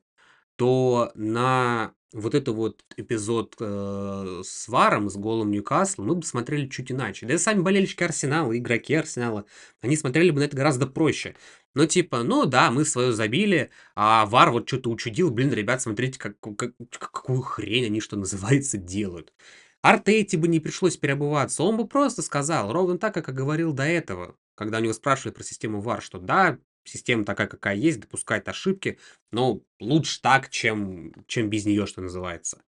то 0.56 1.12
на 1.16 1.94
вот 2.14 2.36
это 2.36 2.52
вот 2.52 2.84
эпизод 2.98 3.56
э, 3.60 4.42
с 4.44 4.68
Варом, 4.68 5.10
с 5.10 5.16
голом 5.16 5.52
Ньюкасла, 5.52 6.04
мы 6.04 6.16
бы 6.16 6.24
смотрели 6.24 6.68
чуть 6.68 6.92
иначе. 6.92 7.26
Да 7.26 7.34
и 7.34 7.38
сами 7.38 7.62
болельщики 7.62 8.04
Арсенала, 8.04 8.58
игроки 8.58 8.94
Арсенала, 8.96 9.46
они 9.82 9.96
смотрели 9.96 10.32
бы 10.32 10.42
на 10.42 10.44
это 10.44 10.58
гораздо 10.58 10.88
проще. 10.88 11.36
Ну, 11.74 11.86
типа, 11.86 12.24
ну 12.24 12.46
да, 12.46 12.70
мы 12.70 12.84
свое 12.84 13.14
забили, 13.14 13.70
а 13.96 14.26
Вар 14.26 14.52
вот 14.52 14.68
что-то 14.68 14.90
учудил. 14.90 15.32
Блин, 15.32 15.54
ребят, 15.54 15.82
смотрите, 15.82 16.20
как, 16.20 16.38
как, 16.40 16.74
какую 16.92 17.42
хрень 17.42 17.86
они, 17.86 18.02
что 18.02 18.18
называется, 18.18 18.78
делают. 18.78 19.34
Артете 19.82 20.38
бы 20.38 20.48
не 20.48 20.60
пришлось 20.60 20.98
переобуваться, 20.98 21.64
он 21.64 21.78
бы 21.78 21.88
просто 21.88 22.22
сказал, 22.22 22.72
ровно 22.72 22.98
так, 22.98 23.14
как 23.14 23.30
и 23.30 23.34
говорил 23.34 23.74
до 23.74 23.84
этого, 23.84 24.36
когда 24.56 24.78
у 24.78 24.82
него 24.82 24.94
спрашивали 24.94 25.34
про 25.34 25.44
систему 25.44 25.82
VAR, 25.82 26.02
что 26.02 26.20
да, 26.20 26.60
Система 26.84 27.26
такая, 27.26 27.48
какая 27.48 27.76
есть, 27.76 28.00
допускает 28.00 28.48
ошибки, 28.50 28.98
но 29.32 29.62
лучше 29.80 30.20
так, 30.22 30.50
чем, 30.50 31.14
чем 31.28 31.50
без 31.50 31.66
нее, 31.66 31.86
что 31.86 32.02
называется. 32.02 32.64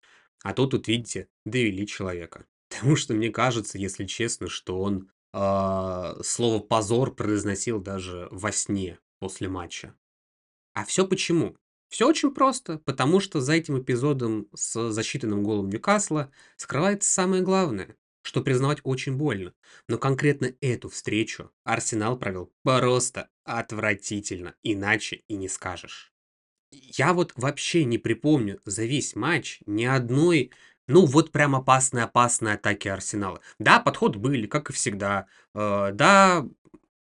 А 0.44 0.54
тут, 0.54 0.72
тут, 0.72 0.88
видите, 0.88 1.28
довели 1.46 1.86
человека. 1.86 2.46
Потому 2.70 2.96
что 2.96 3.14
мне 3.14 3.30
кажется, 3.30 3.78
если 3.78 4.06
честно, 4.06 4.48
что 4.48 4.80
он 4.80 5.12
э, 5.34 6.24
слово 6.24 6.60
«позор» 6.60 7.14
произносил 7.14 7.80
даже 7.80 8.28
во 8.32 8.52
сне 8.52 9.00
после 9.20 9.48
матча. 9.48 9.96
А 10.74 10.86
все 10.86 11.08
почему? 11.08 11.56
Все 11.90 12.08
очень 12.08 12.32
просто, 12.32 12.78
потому 12.80 13.20
что 13.20 13.42
за 13.42 13.54
этим 13.54 13.80
эпизодом 13.82 14.48
с 14.56 14.92
засчитанным 14.92 15.44
голом 15.44 15.70
Ньюкасла 15.70 16.32
скрывается 16.56 17.12
самое 17.12 17.42
главное, 17.42 17.96
что 18.22 18.42
признавать 18.42 18.80
очень 18.84 19.16
больно. 19.18 19.54
Но 19.88 19.98
конкретно 19.98 20.54
эту 20.62 20.90
встречу 20.90 21.52
Арсенал 21.64 22.18
провел 22.18 22.52
просто 22.64 23.30
отвратительно, 23.44 24.54
иначе 24.62 25.24
и 25.28 25.36
не 25.36 25.50
скажешь. 25.50 26.14
Я 26.72 27.14
вот 27.14 27.34
вообще 27.36 27.84
не 27.86 27.98
припомню 27.98 28.60
за 28.66 28.86
весь 28.86 29.16
матч 29.16 29.62
ни 29.66 29.86
одной, 29.86 30.52
ну 30.88 31.06
вот 31.06 31.32
прям 31.32 31.56
опасной-опасной 31.56 32.54
атаки 32.54 32.88
Арсенала. 32.88 33.42
Да, 33.58 33.80
подходы 33.80 34.20
были, 34.20 34.46
как 34.46 34.70
и 34.70 34.74
всегда. 34.74 35.26
Э, 35.56 35.92
да, 35.94 36.46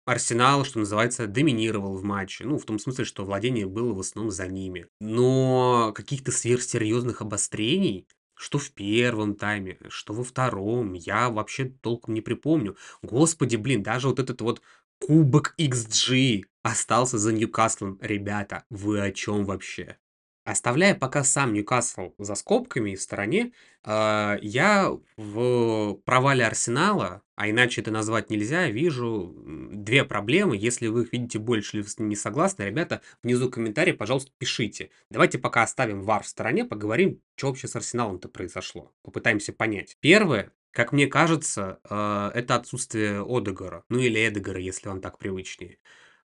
Арсенал, 0.06 0.66
что 0.66 0.80
называется, 0.80 1.28
доминировал 1.28 1.96
в 1.96 2.04
матче. 2.04 2.44
Ну, 2.44 2.58
в 2.58 2.66
том 2.66 2.80
смысле, 2.80 3.06
что 3.06 3.24
владение 3.24 3.68
было 3.68 3.94
в 3.94 4.00
основном 4.00 4.32
за 4.32 4.48
ними. 4.48 4.88
Но 5.00 5.92
каких-то 5.94 6.32
сверхсерьезных 6.32 7.22
обострений, 7.22 8.08
что 8.34 8.58
в 8.58 8.72
первом 8.72 9.36
тайме, 9.36 9.78
что 9.90 10.14
во 10.14 10.24
втором, 10.24 10.94
я 10.94 11.30
вообще 11.30 11.66
толком 11.66 12.16
не 12.16 12.22
припомню. 12.22 12.76
Господи, 13.04 13.56
блин, 13.56 13.84
даже 13.84 14.08
вот 14.08 14.20
этот 14.20 14.42
вот 14.42 14.62
кубок 15.00 15.54
XG 15.60 16.46
остался 16.64 17.20
за 17.20 17.32
Ньюкаслом. 17.34 18.00
Ребята, 18.02 18.66
вы 18.72 19.00
о 19.02 19.12
чем 19.12 19.46
вообще? 19.46 19.98
Оставляя 20.44 20.96
пока 20.96 21.24
сам 21.24 21.54
Ньюкасл 21.54 22.14
за 22.18 22.34
скобками 22.34 22.92
и 22.92 22.96
в 22.96 23.02
стороне, 23.02 23.52
а, 23.84 24.40
я 24.42 24.92
в 25.16 25.96
провале 26.04 26.46
Арсенала, 26.46 27.22
а 27.36 27.48
иначе 27.48 27.82
это 27.82 27.92
назвать 27.92 28.32
нельзя, 28.32 28.68
вижу 28.70 29.36
две 29.72 30.04
проблемы. 30.04 30.58
Если 30.58 30.88
вы 30.88 31.04
их 31.04 31.14
видите 31.14 31.38
больше 31.38 31.78
или 31.78 31.86
не 32.00 32.16
согласны, 32.16 32.64
ребята, 32.64 33.02
внизу 33.22 33.52
комментарии, 33.52 33.92
пожалуйста, 33.92 34.32
пишите. 34.40 34.90
Давайте 35.12 35.38
пока 35.38 35.62
оставим 35.62 36.02
вар 36.02 36.24
в 36.24 36.28
стороне, 36.28 36.66
поговорим, 36.66 37.22
что 37.36 37.48
вообще 37.48 37.68
с 37.68 37.76
Арсеналом-то 37.76 38.28
произошло. 38.28 38.92
Попытаемся 39.04 39.54
понять. 39.54 39.96
Первое, 40.00 40.52
как 40.72 40.92
мне 40.92 41.06
кажется, 41.06 41.80
а, 41.88 42.32
это 42.34 42.56
отсутствие 42.56 43.22
Одегора, 43.22 43.84
ну 43.90 44.00
или 44.00 44.28
Эдегора, 44.28 44.60
если 44.60 44.88
вам 44.88 45.02
так 45.02 45.20
привычнее. 45.20 45.78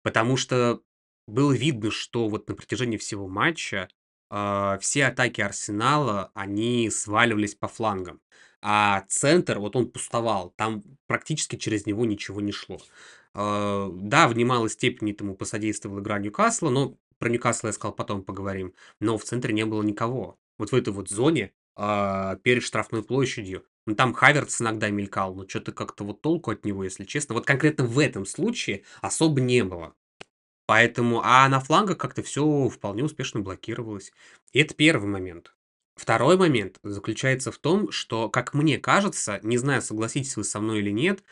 Потому 0.03 0.37
что 0.37 0.83
было 1.29 1.53
видно, 1.53 1.93
что 1.93 2.29
вот 2.29 2.49
на 2.49 2.57
протяжении 2.57 2.97
всего 2.97 3.29
матча 3.29 3.89
а, 4.31 4.79
все 4.79 5.07
атаки 5.07 5.41
Арсенала, 5.41 6.31
они 6.35 6.89
сваливались 6.91 7.55
по 7.55 7.69
флангам. 7.69 8.21
А 8.63 9.05
центр, 9.09 9.59
вот 9.59 9.77
он 9.77 9.91
пустовал, 9.91 10.53
там 10.57 10.83
практически 11.07 11.57
через 11.57 11.87
него 11.87 12.05
ничего 12.05 12.41
не 12.41 12.53
шло. 12.53 12.81
А, 13.35 13.91
да, 13.93 14.29
в 14.29 14.37
немалой 14.37 14.71
степени 14.71 15.13
этому 15.13 15.35
посодействовала 15.35 16.01
игра 16.01 16.19
Ньюкасла, 16.19 16.71
но 16.71 16.97
про 17.19 17.29
Ньюкасл 17.29 17.69
я 17.69 17.73
сказал, 17.73 17.95
потом 17.95 18.23
поговорим. 18.23 18.75
Но 19.01 19.19
в 19.19 19.25
центре 19.25 19.53
не 19.53 19.67
было 19.67 19.83
никого. 19.83 20.39
Вот 20.59 20.73
в 20.73 20.75
этой 20.75 20.93
вот 20.93 21.09
зоне 21.09 21.53
а, 21.77 22.37
перед 22.37 22.63
штрафной 22.63 23.03
площадью. 23.03 23.65
Ну, 23.87 23.95
там 23.95 24.13
Хаверц 24.13 24.61
иногда 24.61 24.91
мелькал, 24.91 25.35
но 25.35 25.49
что-то 25.49 25.73
как-то 25.73 26.05
вот 26.05 26.21
толку 26.21 26.51
от 26.51 26.65
него, 26.65 26.85
если 26.85 27.05
честно. 27.05 27.35
Вот 27.35 27.47
конкретно 27.47 27.85
в 27.85 27.99
этом 27.99 28.27
случае 28.27 28.85
особо 29.01 29.41
не 29.41 29.65
было. 29.65 29.95
Поэтому, 30.71 31.21
а 31.25 31.49
на 31.49 31.59
флангах 31.59 31.99
как-то 31.99 32.23
все 32.23 32.69
вполне 32.69 33.03
успешно 33.03 33.41
блокировалось. 33.41 34.13
И 34.53 34.61
это 34.61 34.73
первый 34.73 35.09
момент. 35.11 35.53
Второй 35.97 36.37
момент 36.37 36.79
заключается 36.85 37.51
в 37.51 37.59
том, 37.59 37.91
что, 37.91 38.29
как 38.31 38.55
мне 38.55 38.79
кажется, 38.79 39.41
не 39.43 39.59
знаю, 39.59 39.83
согласитесь 39.83 40.37
вы 40.37 40.45
со 40.45 40.61
мной 40.61 40.79
или 40.79 40.91
нет, 40.91 41.25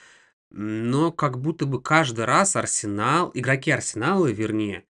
но 0.50 1.12
как 1.12 1.40
будто 1.40 1.66
бы 1.66 1.80
каждый 1.80 2.24
раз 2.24 2.56
Арсенал, 2.56 3.30
игроки 3.32 3.70
Арсенала, 3.70 4.26
вернее, 4.26 4.86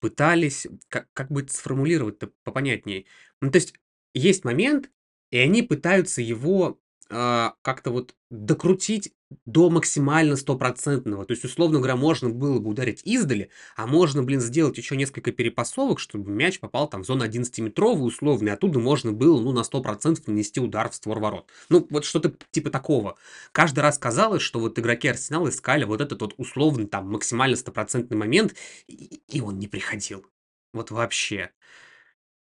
пытались, 0.00 0.66
как, 0.88 1.06
как 1.12 1.30
бы 1.30 1.46
сформулировать-то 1.48 2.32
попонятнее. 2.42 3.06
Ну, 3.40 3.52
то 3.52 3.58
есть, 3.58 3.74
есть 4.12 4.44
момент, 4.44 4.90
и 5.30 5.38
они 5.38 5.62
пытаются 5.62 6.20
его 6.20 6.80
а, 7.10 7.54
как-то 7.62 7.90
вот 7.90 8.14
докрутить 8.30 9.12
до 9.46 9.68
максимально 9.68 10.36
стопроцентного. 10.36 11.24
То 11.24 11.32
есть, 11.32 11.44
условно 11.44 11.78
говоря, 11.78 11.96
можно 11.96 12.28
было 12.30 12.60
бы 12.60 12.70
ударить 12.70 13.02
издали, 13.04 13.50
а 13.76 13.86
можно, 13.86 14.22
блин, 14.22 14.40
сделать 14.40 14.78
еще 14.78 14.96
несколько 14.96 15.32
перепасовок, 15.32 15.98
чтобы 15.98 16.30
мяч 16.30 16.60
попал 16.60 16.88
там 16.88 17.02
в 17.02 17.06
зону 17.06 17.24
11-метровую 17.24 18.04
условно, 18.04 18.48
и 18.48 18.52
оттуда 18.52 18.78
можно 18.78 19.12
было, 19.12 19.40
ну, 19.40 19.52
на 19.52 19.64
100% 19.64 20.22
нанести 20.26 20.60
удар 20.60 20.90
в 20.90 20.94
створ 20.94 21.18
ворот. 21.18 21.48
Ну, 21.68 21.86
вот 21.90 22.04
что-то 22.04 22.32
типа 22.50 22.70
такого. 22.70 23.16
Каждый 23.52 23.80
раз 23.80 23.98
казалось, 23.98 24.42
что 24.42 24.60
вот 24.60 24.78
игроки 24.78 25.08
Арсенала 25.08 25.48
искали 25.48 25.84
вот 25.84 26.00
этот 26.00 26.20
вот 26.20 26.34
условный 26.36 26.86
там 26.86 27.10
максимально 27.10 27.56
стопроцентный 27.56 28.16
момент, 28.16 28.54
и, 28.86 29.20
и 29.28 29.40
он 29.40 29.58
не 29.58 29.68
приходил. 29.68 30.24
Вот 30.72 30.90
вообще. 30.90 31.50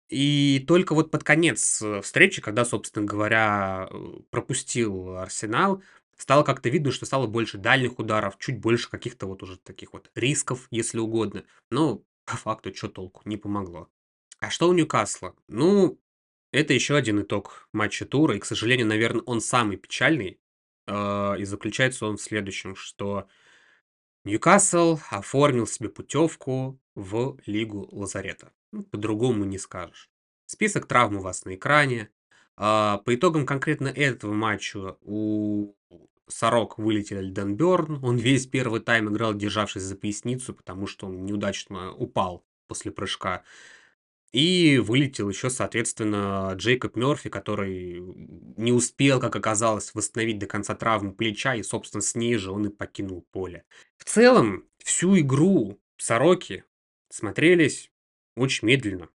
И 0.10 0.64
только 0.68 0.94
вот 0.94 1.12
под 1.12 1.24
конец 1.24 1.82
э, 1.82 2.02
встречи, 2.02 2.42
когда, 2.42 2.64
собственно 2.64 3.06
говоря, 3.06 3.88
э, 3.90 4.20
пропустил 4.30 5.18
Арсенал, 5.18 5.82
стало 6.18 6.44
как-то 6.44 6.70
видно, 6.70 6.92
что 6.92 7.06
стало 7.06 7.28
больше 7.28 7.58
дальних 7.58 7.98
ударов, 7.98 8.38
чуть 8.38 8.60
больше 8.60 8.90
каких-то 8.90 9.26
вот 9.26 9.42
уже 9.42 9.58
таких 9.58 9.94
вот 9.94 10.12
рисков, 10.16 10.68
если 10.70 11.00
угодно. 11.00 11.44
Но 11.72 12.04
по 12.26 12.38
факту 12.38 12.74
что 12.74 12.88
толку, 12.90 13.22
не 13.26 13.38
помогло. 13.38 13.90
А 14.40 14.50
что 14.50 14.70
у 14.70 14.74
Ньюкасла? 14.74 15.36
Ну, 15.48 16.00
это 16.52 16.74
еще 16.74 16.96
один 16.96 17.22
итог 17.22 17.68
матча 17.74 18.06
тура, 18.06 18.36
и, 18.36 18.40
к 18.40 18.46
сожалению, 18.46 18.88
наверное, 18.88 19.24
он 19.24 19.42
самый 19.42 19.78
печальный. 19.78 20.40
Э, 20.88 21.36
и 21.40 21.46
заключается 21.46 22.06
он 22.06 22.18
в 22.18 22.22
следующем, 22.22 22.76
что 22.76 23.28
Ньюкасл 24.24 25.00
оформил 25.10 25.68
себе 25.68 25.90
путевку 25.90 26.80
в 26.96 27.38
Лигу 27.46 27.88
Лазарета. 27.92 28.52
Ну, 28.76 28.84
по-другому 28.84 29.46
не 29.46 29.58
скажешь. 29.58 30.10
Список 30.48 30.86
травм 30.86 31.16
у 31.16 31.22
вас 31.22 31.46
на 31.46 31.56
экране. 31.56 32.10
А, 32.58 32.98
по 33.06 33.16
итогам 33.16 33.46
конкретно 33.46 33.88
этого 33.88 34.34
матча 34.34 34.98
у 35.02 35.74
Сорок 36.28 36.78
вылетел 36.78 37.26
Дэн 37.32 37.56
Бёрн. 37.56 38.04
Он 38.04 38.18
весь 38.18 38.48
первый 38.48 38.82
тайм 38.82 39.08
играл, 39.08 39.34
державшись 39.34 39.84
за 39.84 39.96
поясницу, 39.96 40.54
потому 40.54 40.88
что 40.88 41.08
он 41.08 41.24
неудачно 41.24 41.94
упал 41.94 42.44
после 42.68 42.92
прыжка. 42.92 43.44
И 44.34 44.78
вылетел 44.80 45.30
еще, 45.30 45.50
соответственно, 45.50 46.52
Джейкоб 46.56 46.98
Мерфи, 46.98 47.30
который 47.30 48.02
не 48.58 48.74
успел, 48.74 49.22
как 49.22 49.38
оказалось, 49.38 49.96
восстановить 49.96 50.40
до 50.40 50.48
конца 50.48 50.76
травму 50.76 51.14
плеча, 51.14 51.56
и, 51.56 51.64
собственно, 51.64 52.02
с 52.02 52.14
ней 52.14 52.36
же 52.36 52.52
он 52.52 52.66
и 52.66 52.70
покинул 52.70 53.26
поле. 53.32 53.64
В 53.96 54.04
целом, 54.04 54.66
всю 54.84 55.18
игру 55.18 55.80
Сороки 55.96 56.66
смотрелись 57.10 57.90
очень 58.36 58.68
медленно. 58.68 59.10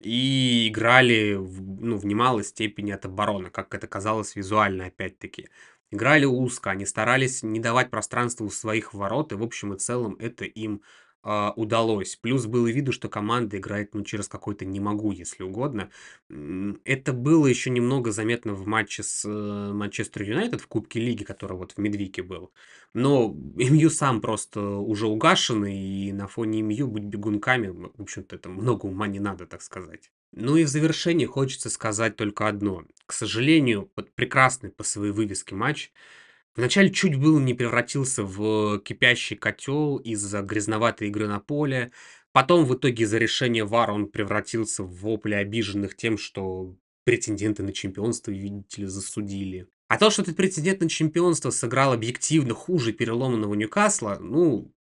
И 0.00 0.68
играли 0.68 1.34
в, 1.34 1.62
ну, 1.82 1.96
в 1.98 2.06
немалой 2.06 2.44
степени 2.44 2.90
от 2.92 3.06
обороны, 3.06 3.50
как 3.50 3.74
это 3.74 3.86
казалось 3.88 4.36
визуально, 4.36 4.86
опять-таки. 4.86 5.48
Играли 5.90 6.26
узко, 6.26 6.70
они 6.70 6.86
старались 6.86 7.42
не 7.42 7.60
давать 7.60 7.90
пространства 7.90 8.44
у 8.44 8.50
своих 8.50 8.94
ворот, 8.94 9.32
и 9.32 9.36
в 9.36 9.42
общем 9.42 9.74
и 9.74 9.78
целом 9.78 10.16
это 10.18 10.44
им 10.44 10.82
а, 11.28 11.52
удалось. 11.56 12.14
Плюс 12.14 12.46
было 12.46 12.68
видно, 12.68 12.92
что 12.92 13.08
команда 13.08 13.58
играет 13.58 13.94
ну, 13.94 14.04
через 14.04 14.28
какой-то 14.28 14.64
«не 14.64 14.78
могу», 14.78 15.10
если 15.10 15.42
угодно. 15.42 15.90
Это 16.84 17.12
было 17.12 17.48
еще 17.48 17.70
немного 17.70 18.12
заметно 18.12 18.54
в 18.54 18.64
матче 18.68 19.02
с 19.02 19.24
э, 19.24 19.72
Манчестер 19.72 20.22
Юнайтед 20.22 20.60
в 20.60 20.68
Кубке 20.68 21.00
Лиги, 21.00 21.24
который 21.24 21.56
вот 21.56 21.72
в 21.72 21.78
Медвике 21.78 22.22
был. 22.22 22.52
Но 22.94 23.34
МЮ 23.56 23.90
сам 23.90 24.20
просто 24.20 24.60
уже 24.60 25.08
угашенный, 25.08 25.76
и 25.76 26.12
на 26.12 26.28
фоне 26.28 26.62
МЮ 26.62 26.86
быть 26.86 27.02
бегунками, 27.02 27.70
в 27.70 28.02
общем-то, 28.02 28.36
это 28.36 28.48
много 28.48 28.86
ума 28.86 29.08
не 29.08 29.18
надо, 29.18 29.46
так 29.46 29.62
сказать. 29.62 30.12
Ну 30.30 30.56
и 30.56 30.62
в 30.62 30.68
завершении 30.68 31.26
хочется 31.26 31.70
сказать 31.70 32.14
только 32.14 32.46
одно. 32.46 32.84
К 33.04 33.12
сожалению, 33.12 33.90
вот 33.96 34.12
прекрасный 34.12 34.70
по 34.70 34.84
своей 34.84 35.10
вывеске 35.10 35.56
матч– 35.56 35.90
Вначале 36.56 36.90
чуть 36.90 37.16
было 37.16 37.38
не 37.38 37.52
превратился 37.52 38.22
в 38.22 38.80
кипящий 38.80 39.36
котел 39.36 39.98
из-за 39.98 40.40
грязноватой 40.40 41.08
игры 41.08 41.28
на 41.28 41.38
поле. 41.38 41.92
Потом 42.32 42.64
в 42.64 42.74
итоге 42.74 43.04
из-за 43.04 43.18
решения 43.18 43.64
ВАР 43.64 43.90
он 43.90 44.06
превратился 44.08 44.82
в 44.82 44.94
вопли 45.00 45.34
обиженных 45.34 45.96
тем, 45.96 46.16
что 46.16 46.74
претенденты 47.04 47.62
на 47.62 47.72
чемпионство, 47.72 48.30
видите 48.30 48.82
ли, 48.82 48.88
засудили. 48.88 49.68
А 49.88 49.98
то, 49.98 50.10
что 50.10 50.22
этот 50.22 50.36
претендент 50.36 50.80
на 50.80 50.88
чемпионство 50.88 51.50
сыграл 51.50 51.92
объективно 51.92 52.54
хуже 52.54 52.92
переломанного 52.92 53.54
Ньюкасла, 53.54 54.18
ну, 54.20 54.74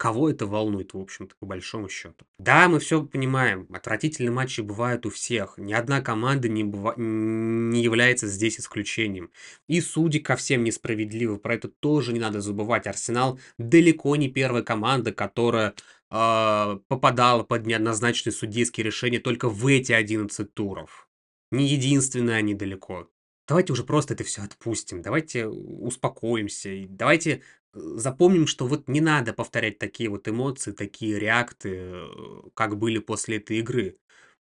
Кого 0.00 0.30
это 0.30 0.46
волнует, 0.46 0.94
в 0.94 0.98
общем-то, 0.98 1.34
по 1.38 1.44
большому 1.44 1.90
счету? 1.90 2.24
Да, 2.38 2.70
мы 2.70 2.78
все 2.78 3.04
понимаем, 3.04 3.66
отвратительные 3.70 4.30
матчи 4.30 4.62
бывают 4.62 5.04
у 5.04 5.10
всех. 5.10 5.58
Ни 5.58 5.74
одна 5.74 6.00
команда 6.00 6.48
не, 6.48 6.64
быва... 6.64 6.94
не 6.96 7.82
является 7.82 8.26
здесь 8.26 8.58
исключением. 8.58 9.30
И 9.68 9.78
судьи 9.82 10.18
ко 10.18 10.36
всем 10.36 10.64
несправедливы, 10.64 11.36
про 11.36 11.56
это 11.56 11.68
тоже 11.68 12.14
не 12.14 12.18
надо 12.18 12.40
забывать. 12.40 12.86
Арсенал 12.86 13.38
далеко 13.58 14.16
не 14.16 14.30
первая 14.30 14.62
команда, 14.62 15.12
которая 15.12 15.74
э, 16.10 16.78
попадала 16.88 17.42
под 17.42 17.66
неоднозначные 17.66 18.32
судейские 18.32 18.86
решения 18.86 19.18
только 19.18 19.50
в 19.50 19.66
эти 19.66 19.92
11 19.92 20.54
туров. 20.54 21.10
Не 21.50 21.66
единственные 21.66 22.38
они 22.38 22.54
далеко. 22.54 23.10
Давайте 23.50 23.72
уже 23.72 23.82
просто 23.82 24.14
это 24.14 24.22
все 24.22 24.42
отпустим, 24.42 25.02
давайте 25.02 25.48
успокоимся, 25.48 26.68
и 26.68 26.86
давайте 26.86 27.32
э, 27.32 27.40
запомним, 27.96 28.46
что 28.46 28.64
вот 28.68 28.86
не 28.86 29.00
надо 29.00 29.32
повторять 29.32 29.76
такие 29.80 30.08
вот 30.08 30.28
эмоции, 30.28 30.70
такие 30.70 31.18
реакты, 31.18 31.80
э, 31.80 32.08
как 32.54 32.78
были 32.78 33.00
после 33.00 33.38
этой 33.38 33.58
игры. 33.58 33.98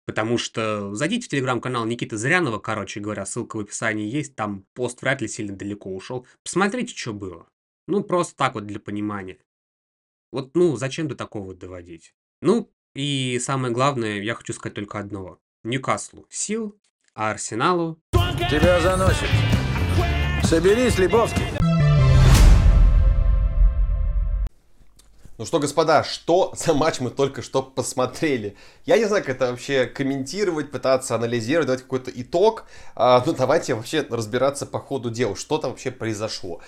Потому 0.05 0.37
что 0.37 0.93
зайдите 0.93 1.25
в 1.25 1.29
телеграм-канал 1.29 1.87
Никиты 1.87 2.15
Зрянова, 2.15 2.59
короче 2.59 2.99
говоря, 2.99 3.25
ссылка 3.25 3.55
в 3.55 3.61
описании 3.61 4.07
есть, 4.07 4.35
там 4.35 4.67
пост 4.75 5.01
вряд 5.01 5.19
ли 5.23 5.27
сильно 5.27 5.55
далеко 5.55 5.89
ушел. 5.95 6.27
Посмотрите, 6.43 6.95
что 6.95 7.11
было. 7.11 7.47
Ну, 7.87 8.03
просто 8.03 8.35
так 8.35 8.53
вот 8.53 8.67
для 8.67 8.79
понимания. 8.79 9.39
Вот, 10.31 10.51
ну, 10.53 10.75
зачем 10.75 11.07
до 11.07 11.15
такого 11.15 11.55
доводить? 11.55 12.13
Ну, 12.43 12.71
и 12.93 13.39
самое 13.39 13.73
главное, 13.73 14.21
я 14.21 14.35
хочу 14.35 14.53
сказать 14.53 14.75
только 14.75 14.99
одного. 14.99 15.41
Ньюкаслу 15.63 16.27
сил, 16.29 16.79
а 17.15 17.31
Арсеналу... 17.31 17.99
Тебя 18.49 18.79
заносит. 18.81 19.27
Соберись, 20.43 20.97
Лебовский. 20.97 21.43
Ну 25.37 25.45
что, 25.45 25.59
господа, 25.59 26.03
что 26.03 26.53
за 26.55 26.73
матч 26.73 26.99
мы 26.99 27.09
только 27.09 27.41
что 27.41 27.63
посмотрели? 27.63 28.55
Я 28.85 28.97
не 28.97 29.05
знаю, 29.05 29.23
как 29.23 29.35
это 29.35 29.51
вообще 29.51 29.85
комментировать, 29.85 30.69
пытаться 30.69 31.15
анализировать, 31.15 31.67
давать 31.67 31.81
какой-то 31.81 32.11
итог. 32.13 32.65
А, 32.95 33.23
ну 33.25 33.33
давайте 33.33 33.73
вообще 33.73 34.05
разбираться 34.07 34.65
по 34.65 34.79
ходу 34.79 35.09
дела, 35.09 35.35
что 35.35 35.57
там 35.57 35.71
вообще 35.71 35.89
произошло. 35.89 36.61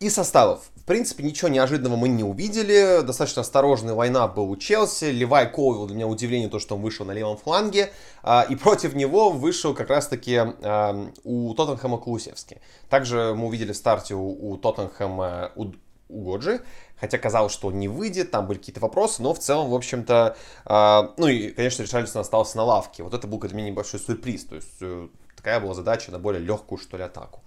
И 0.00 0.10
составов. 0.10 0.62
В 0.76 0.86
принципе, 0.86 1.22
ничего 1.22 1.48
неожиданного 1.48 1.96
мы 1.96 2.08
не 2.08 2.24
увидели. 2.24 3.00
Достаточно 3.02 3.40
осторожный 3.40 3.94
лайнап 3.94 4.34
был 4.34 4.50
у 4.50 4.56
Челси. 4.56 5.06
Левай 5.06 5.50
Коуилл, 5.50 5.86
для 5.86 5.96
меня 5.96 6.06
удивление 6.06 6.48
то, 6.48 6.58
что 6.58 6.74
он 6.74 6.82
вышел 6.82 7.06
на 7.06 7.12
левом 7.12 7.38
фланге. 7.38 7.90
А, 8.22 8.44
и 8.48 8.54
против 8.54 8.94
него 8.94 9.30
вышел 9.30 9.72
как 9.74 9.88
раз-таки 9.88 10.36
а, 10.36 11.10
у 11.22 11.54
Тоттенхэма 11.54 11.98
Кулусевский. 11.98 12.58
Также 12.90 13.34
мы 13.34 13.46
увидели 13.46 13.72
в 13.72 13.76
старте 13.76 14.14
у, 14.14 14.56
Тоттенхэма 14.58 15.52
у, 15.56 15.72
Годжи 16.10 16.60
хотя 17.00 17.18
казалось, 17.18 17.52
что 17.52 17.68
он 17.68 17.78
не 17.78 17.88
выйдет, 17.88 18.30
там 18.30 18.46
были 18.46 18.58
какие-то 18.58 18.80
вопросы, 18.80 19.22
но 19.22 19.34
в 19.34 19.38
целом, 19.38 19.70
в 19.70 19.74
общем-то, 19.74 20.36
э, 20.64 21.02
ну 21.16 21.26
и, 21.26 21.50
конечно, 21.50 21.82
Ришарлисон 21.82 22.20
остался 22.20 22.56
на 22.56 22.64
лавке. 22.64 23.02
Вот 23.02 23.14
это 23.14 23.26
был 23.26 23.38
для 23.40 23.54
меня 23.54 23.70
небольшой 23.70 24.00
сюрприз, 24.00 24.44
то 24.44 24.54
есть 24.54 24.76
э, 24.80 25.08
такая 25.36 25.60
была 25.60 25.74
задача 25.74 26.10
на 26.12 26.18
более 26.18 26.40
легкую, 26.40 26.78
что 26.78 26.96
ли, 26.96 27.02
атаку. 27.02 27.42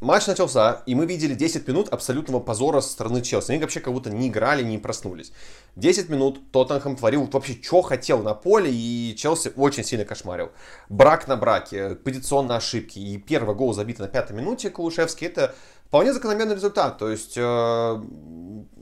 Матч 0.00 0.26
начался, 0.26 0.82
и 0.84 0.94
мы 0.94 1.06
видели 1.06 1.34
10 1.34 1.66
минут 1.68 1.88
абсолютного 1.88 2.38
позора 2.38 2.82
со 2.82 2.90
стороны 2.90 3.22
Челси. 3.22 3.52
Они 3.52 3.60
вообще 3.60 3.80
как 3.80 3.94
будто 3.94 4.10
не 4.10 4.28
играли, 4.28 4.62
не 4.62 4.76
проснулись. 4.76 5.32
10 5.76 6.10
минут 6.10 6.52
Тоттенхэм 6.52 6.96
творил 6.96 7.26
вообще, 7.32 7.54
что 7.62 7.80
хотел 7.80 8.22
на 8.22 8.34
поле, 8.34 8.70
и 8.70 9.14
Челси 9.16 9.54
очень 9.56 9.84
сильно 9.84 10.04
кошмарил. 10.04 10.52
Брак 10.90 11.28
на 11.28 11.36
браке, 11.36 11.94
позиционные 11.94 12.58
ошибки, 12.58 12.98
и 12.98 13.16
первый 13.16 13.54
гол 13.54 13.72
забит 13.72 13.98
на 13.98 14.06
пятой 14.06 14.36
минуте 14.36 14.68
Кулушевский, 14.68 15.28
это 15.28 15.54
вполне 15.86 16.12
закономерный 16.12 16.56
результат. 16.56 16.98
То 16.98 17.08
есть 17.08 17.34
э, 17.38 18.02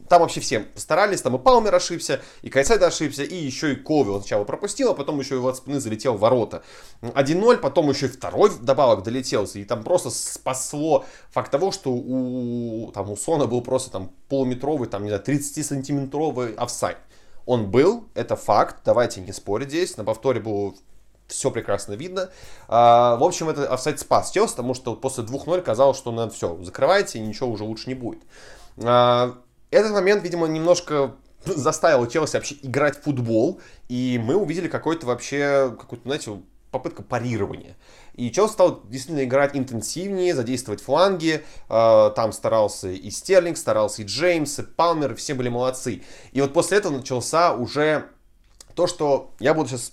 там 0.08 0.20
вообще 0.20 0.40
все 0.40 0.60
постарались, 0.60 1.22
там 1.22 1.36
и 1.36 1.38
Палмер 1.38 1.74
ошибся, 1.74 2.20
и 2.42 2.50
Кайсайда 2.50 2.86
ошибся, 2.86 3.22
и 3.22 3.34
еще 3.34 3.72
и 3.72 3.76
Ковил 3.76 4.20
сначала 4.20 4.44
пропустил, 4.44 4.90
а 4.90 4.94
потом 4.94 5.18
еще 5.18 5.36
и 5.36 5.38
от 5.38 5.56
спины 5.56 5.80
залетел 5.80 6.14
в 6.14 6.20
ворота. 6.20 6.62
1-0, 7.02 7.56
потом 7.58 7.88
еще 7.90 8.06
и 8.06 8.08
второй 8.10 8.50
добавок 8.60 9.02
долетел, 9.02 9.44
и 9.54 9.64
там 9.64 9.82
просто 9.82 10.10
спасло 10.10 11.04
факт 11.30 11.50
того, 11.50 11.72
что 11.72 11.90
у, 11.90 12.90
там, 12.92 13.10
у 13.10 13.16
Сона 13.16 13.46
был 13.46 13.62
просто 13.62 13.90
там 13.90 14.10
полуметровый, 14.28 14.88
там, 14.88 15.02
не 15.02 15.08
знаю, 15.08 15.22
30-сантиметровый 15.24 16.54
офсайд. 16.54 16.98
Он 17.46 17.70
был, 17.70 18.08
это 18.14 18.36
факт, 18.36 18.78
давайте 18.84 19.20
не 19.20 19.32
спорить 19.32 19.68
здесь, 19.68 19.96
на 19.96 20.04
повторе 20.04 20.40
был 20.40 20.76
все 21.28 21.50
прекрасно 21.50 21.94
видно. 21.94 22.30
А, 22.68 23.16
в 23.16 23.24
общем, 23.24 23.48
это 23.48 23.66
офсайд 23.72 24.00
спас 24.00 24.30
Челси, 24.30 24.52
потому 24.52 24.74
что 24.74 24.94
после 24.94 25.24
2-0 25.24 25.62
казалось, 25.62 25.96
что 25.96 26.12
надо 26.12 26.32
все, 26.32 26.56
закрывайте, 26.62 27.18
и 27.18 27.22
ничего 27.22 27.50
уже 27.50 27.64
лучше 27.64 27.88
не 27.88 27.94
будет. 27.94 28.22
А, 28.82 29.34
этот 29.74 29.92
момент, 29.92 30.22
видимо, 30.22 30.46
немножко 30.46 31.16
заставил 31.44 32.06
Челси 32.06 32.36
вообще 32.36 32.56
играть 32.62 32.98
в 32.98 33.02
футбол, 33.02 33.60
и 33.88 34.20
мы 34.22 34.36
увидели 34.36 34.68
какой-то 34.68 35.06
вообще, 35.06 35.74
какую-то, 35.78 36.04
знаете, 36.04 36.40
попытка 36.70 37.02
парирования. 37.02 37.76
И 38.14 38.30
Челси 38.30 38.52
стал 38.52 38.82
действительно 38.84 39.24
играть 39.24 39.56
интенсивнее, 39.56 40.34
задействовать 40.34 40.82
фланги. 40.82 41.44
Э, 41.68 42.10
там 42.14 42.32
старался 42.32 42.88
и 42.88 43.10
Стерлинг, 43.10 43.56
старался 43.56 44.02
и 44.02 44.04
Джеймс, 44.04 44.58
и 44.58 44.62
Палмер, 44.62 45.14
все 45.14 45.34
были 45.34 45.48
молодцы. 45.48 46.02
И 46.32 46.40
вот 46.40 46.52
после 46.52 46.78
этого 46.78 46.96
начался 46.96 47.54
уже 47.54 48.06
то, 48.74 48.86
что 48.86 49.32
я 49.38 49.54
буду 49.54 49.68
сейчас 49.68 49.92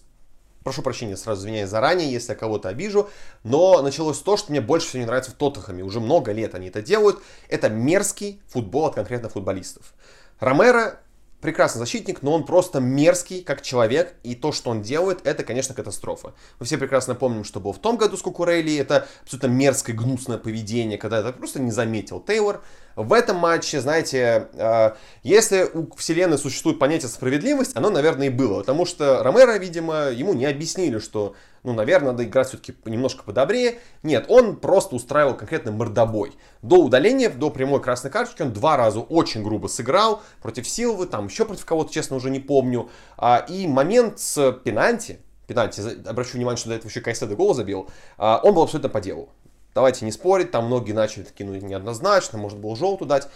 прошу 0.63 0.82
прощения, 0.82 1.17
сразу 1.17 1.41
извиняюсь 1.41 1.69
заранее, 1.69 2.12
если 2.12 2.32
я 2.34 2.36
кого-то 2.36 2.69
обижу, 2.69 3.10
но 3.43 3.82
началось 3.82 4.19
то, 4.19 4.38
что 4.38 4.52
мне 4.52 4.62
больше 4.62 4.88
всего 4.88 5.02
не 5.02 5.06
нравится 5.06 5.32
в 5.32 5.36
Тоттенхэме. 5.36 5.84
Уже 5.84 6.00
много 6.00 6.32
лет 6.32 6.56
они 6.56 6.67
это 6.67 6.82
делают. 6.82 7.21
Это 7.50 7.69
мерзкий 7.69 8.41
футбол 8.47 8.86
от 8.86 8.95
конкретно 8.95 9.30
футболистов. 9.30 9.93
Ромеро 10.39 11.00
прекрасный 11.41 11.80
защитник, 11.80 12.21
но 12.21 12.34
он 12.34 12.45
просто 12.45 12.80
мерзкий 12.80 13.43
как 13.43 13.62
человек, 13.62 14.13
и 14.23 14.36
то, 14.36 14.51
что 14.51 14.69
он 14.69 14.82
делает, 14.82 15.19
это, 15.25 15.43
конечно, 15.43 15.73
катастрофа. 15.73 16.34
Мы 16.60 16.65
все 16.65 16.77
прекрасно 16.77 17.15
помним, 17.15 17.43
что 17.43 17.60
было 17.60 17.73
в 17.73 17.80
том 17.80 17.97
году 17.97 18.15
с 18.15 18.21
Кукурелли, 18.21 18.77
это 18.77 19.08
абсолютно 19.23 19.47
мерзкое, 19.47 19.95
гнусное 19.95 20.38
поведение, 20.38 20.97
когда 20.97 21.19
это 21.19 21.34
просто 21.34 21.60
не 21.60 21.71
заметил 21.71 22.19
Тейлор. 22.19 22.62
В 22.95 23.13
этом 23.13 23.38
матче, 23.38 23.80
знаете, 23.80 24.49
э, 24.54 24.91
если 25.23 25.63
у 25.73 25.95
вселенной 25.95 26.38
существует 26.38 26.77
понятие 26.77 27.10
справедливость, 27.10 27.75
оно, 27.75 27.89
наверное, 27.89 28.27
и 28.27 28.30
было, 28.30 28.60
потому 28.60 28.86
что 28.86 29.23
Ромеро, 29.23 29.58
видимо, 29.58 30.10
ему 30.10 30.34
не 30.34 30.45
объяснили, 30.45 30.99
что 30.99 31.36
ну, 31.63 31.74
наверное, 31.74 32.12
надо 32.12 32.24
играть 32.24 32.47
все-таки 32.47 32.74
немножко 32.86 33.24
подобрее. 33.24 33.80
Нет, 34.02 34.26
он 34.30 34.56
просто 34.56 34.95
устраивал 34.95 35.36
конкретно 35.36 35.71
мордобой. 35.71 36.34
До 36.62 36.78
удаления, 36.78 37.30
до 37.30 37.52
прямой 37.52 37.82
красной 37.82 38.10
карточки 38.10 38.41
он 38.41 38.52
два 38.52 38.78
раза 38.78 39.00
очень 39.00 39.43
грубо 39.43 39.67
сыграл 39.67 40.21
против 40.41 40.67
Силвы, 40.67 41.06
там 41.06 41.28
еще 41.28 41.45
против 41.45 41.65
кого-то, 41.65 41.93
честно, 41.93 42.15
уже 42.15 42.32
не 42.32 42.39
помню. 42.39 42.89
А, 43.17 43.45
и 43.47 43.67
момент 43.67 44.19
с 44.19 44.52
пенальти, 44.63 45.19
пенальти, 45.45 45.82
обращу 46.08 46.38
внимание, 46.38 46.58
что 46.58 46.69
до 46.69 46.76
этого 46.76 46.89
еще 46.89 47.02
Кайседо 47.02 47.36
гол 47.36 47.54
забил, 47.54 47.89
а, 48.17 48.41
он 48.43 48.56
был 48.56 48.63
абсолютно 48.63 48.89
по 48.89 49.00
делу. 49.00 49.30
Давайте 49.76 50.04
не 50.04 50.12
спорить, 50.12 50.52
там 50.52 50.65
многие 50.65 50.93
начали 50.93 51.24
такие, 51.24 51.47
ну, 51.47 51.56
неоднозначно, 51.56 52.38
может 52.38 52.58
было 52.58 52.76
желтую 52.76 53.08
дать. 53.08 53.28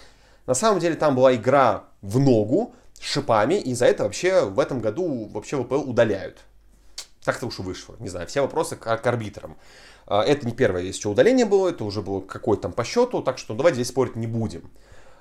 На 0.47 0.53
самом 0.53 0.79
деле 0.79 0.95
там 0.95 1.15
была 1.15 1.33
игра 1.35 1.85
в 2.01 2.19
ногу, 2.19 2.73
с 2.93 3.03
шипами, 3.03 3.55
и 3.55 3.73
за 3.73 3.85
это 3.85 4.03
вообще 4.03 4.45
в 4.45 4.59
этом 4.59 4.79
году 4.79 5.29
вообще 5.31 5.61
ВПЛ 5.61 5.89
удаляют. 5.89 6.39
Так-то 7.25 7.47
уж 7.47 7.59
вышло. 7.59 7.95
Не 7.99 8.09
знаю, 8.09 8.27
все 8.27 8.41
вопросы 8.41 8.75
к, 8.75 8.97
к 8.97 9.07
арбитрам. 9.07 9.57
А, 10.07 10.23
это 10.23 10.45
не 10.45 10.53
первое 10.53 10.83
еще 10.83 11.09
удаление 11.09 11.45
было, 11.45 11.69
это 11.69 11.83
уже 11.83 12.01
было 12.01 12.21
какое-то 12.21 12.63
там 12.63 12.71
по 12.71 12.83
счету, 12.83 13.21
так 13.21 13.37
что 13.37 13.53
давайте 13.53 13.75
здесь 13.75 13.87
спорить 13.89 14.15
не 14.15 14.27
будем. 14.27 14.69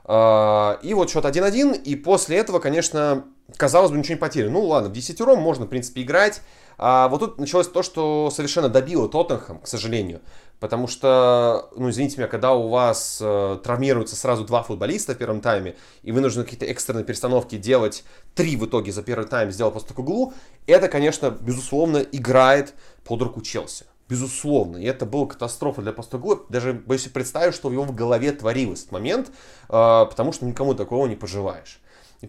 А, 0.05 0.79
и 0.83 0.93
вот 0.95 1.11
счет 1.11 1.25
1-1, 1.25 1.83
и 1.83 1.97
после 1.97 2.37
этого, 2.37 2.59
конечно, 2.59 3.25
казалось 3.57 3.91
бы, 3.91 3.97
ничего 3.97 4.15
не 4.15 4.21
потеряно. 4.21 4.53
Ну 4.53 4.65
ладно, 4.65 4.91
в 4.91 4.93
десятером 4.93 5.41
можно, 5.41 5.65
в 5.65 5.69
принципе, 5.69 6.03
играть. 6.03 6.43
А 6.77 7.09
вот 7.09 7.21
тут 7.21 7.39
началось 7.39 7.69
то, 7.69 7.83
что 7.83 8.31
совершенно 8.31 8.69
добило 8.69 9.09
Тоттенхэм, 9.09 9.61
к 9.61 9.67
сожалению. 9.67 10.21
Потому 10.61 10.87
что, 10.87 11.69
ну 11.77 11.91
извините 11.91 12.17
меня, 12.17 12.29
когда 12.29 12.55
у 12.55 12.69
вас 12.69 13.19
э, 13.21 13.59
травмируются 13.63 14.17
сразу 14.17 14.45
два 14.45 14.63
футболиста 14.63 15.15
в 15.15 15.19
первом 15.19 15.41
тайме, 15.41 15.77
и 16.03 16.13
вы 16.13 16.21
нужно 16.21 16.45
какие-то 16.45 16.65
экстренные 16.67 17.05
перестановки 17.05 17.57
делать, 17.57 18.05
три 18.35 18.57
в 18.57 18.65
итоге 18.65 18.93
за 18.93 19.03
первый 19.03 19.27
тайм 19.27 19.51
сделал 19.51 19.73
просто 19.73 19.91
такой 19.91 20.05
углу, 20.05 20.35
это, 20.67 20.89
конечно, 20.89 21.31
безусловно, 21.31 21.99
играет 21.99 22.75
под 23.05 23.23
руку 23.23 23.43
Челси. 23.43 23.85
Безусловно. 24.09 24.77
И 24.77 24.85
это 24.85 25.07
была 25.07 25.27
катастрофа 25.27 25.81
для 25.81 25.93
Постогла. 25.93 26.39
Даже 26.51 26.75
боюсь 26.75 27.05
представить, 27.09 27.55
что 27.55 27.69
в 27.69 27.73
его 27.73 27.85
в 27.85 27.95
голове 27.95 28.33
творилось 28.33 28.81
этот 28.81 28.93
момент, 28.93 29.29
э, 29.29 29.31
потому 29.69 30.33
что 30.33 30.45
никому 30.45 30.75
такого 30.75 31.07
не 31.07 31.17
пожелаешь. 31.17 31.81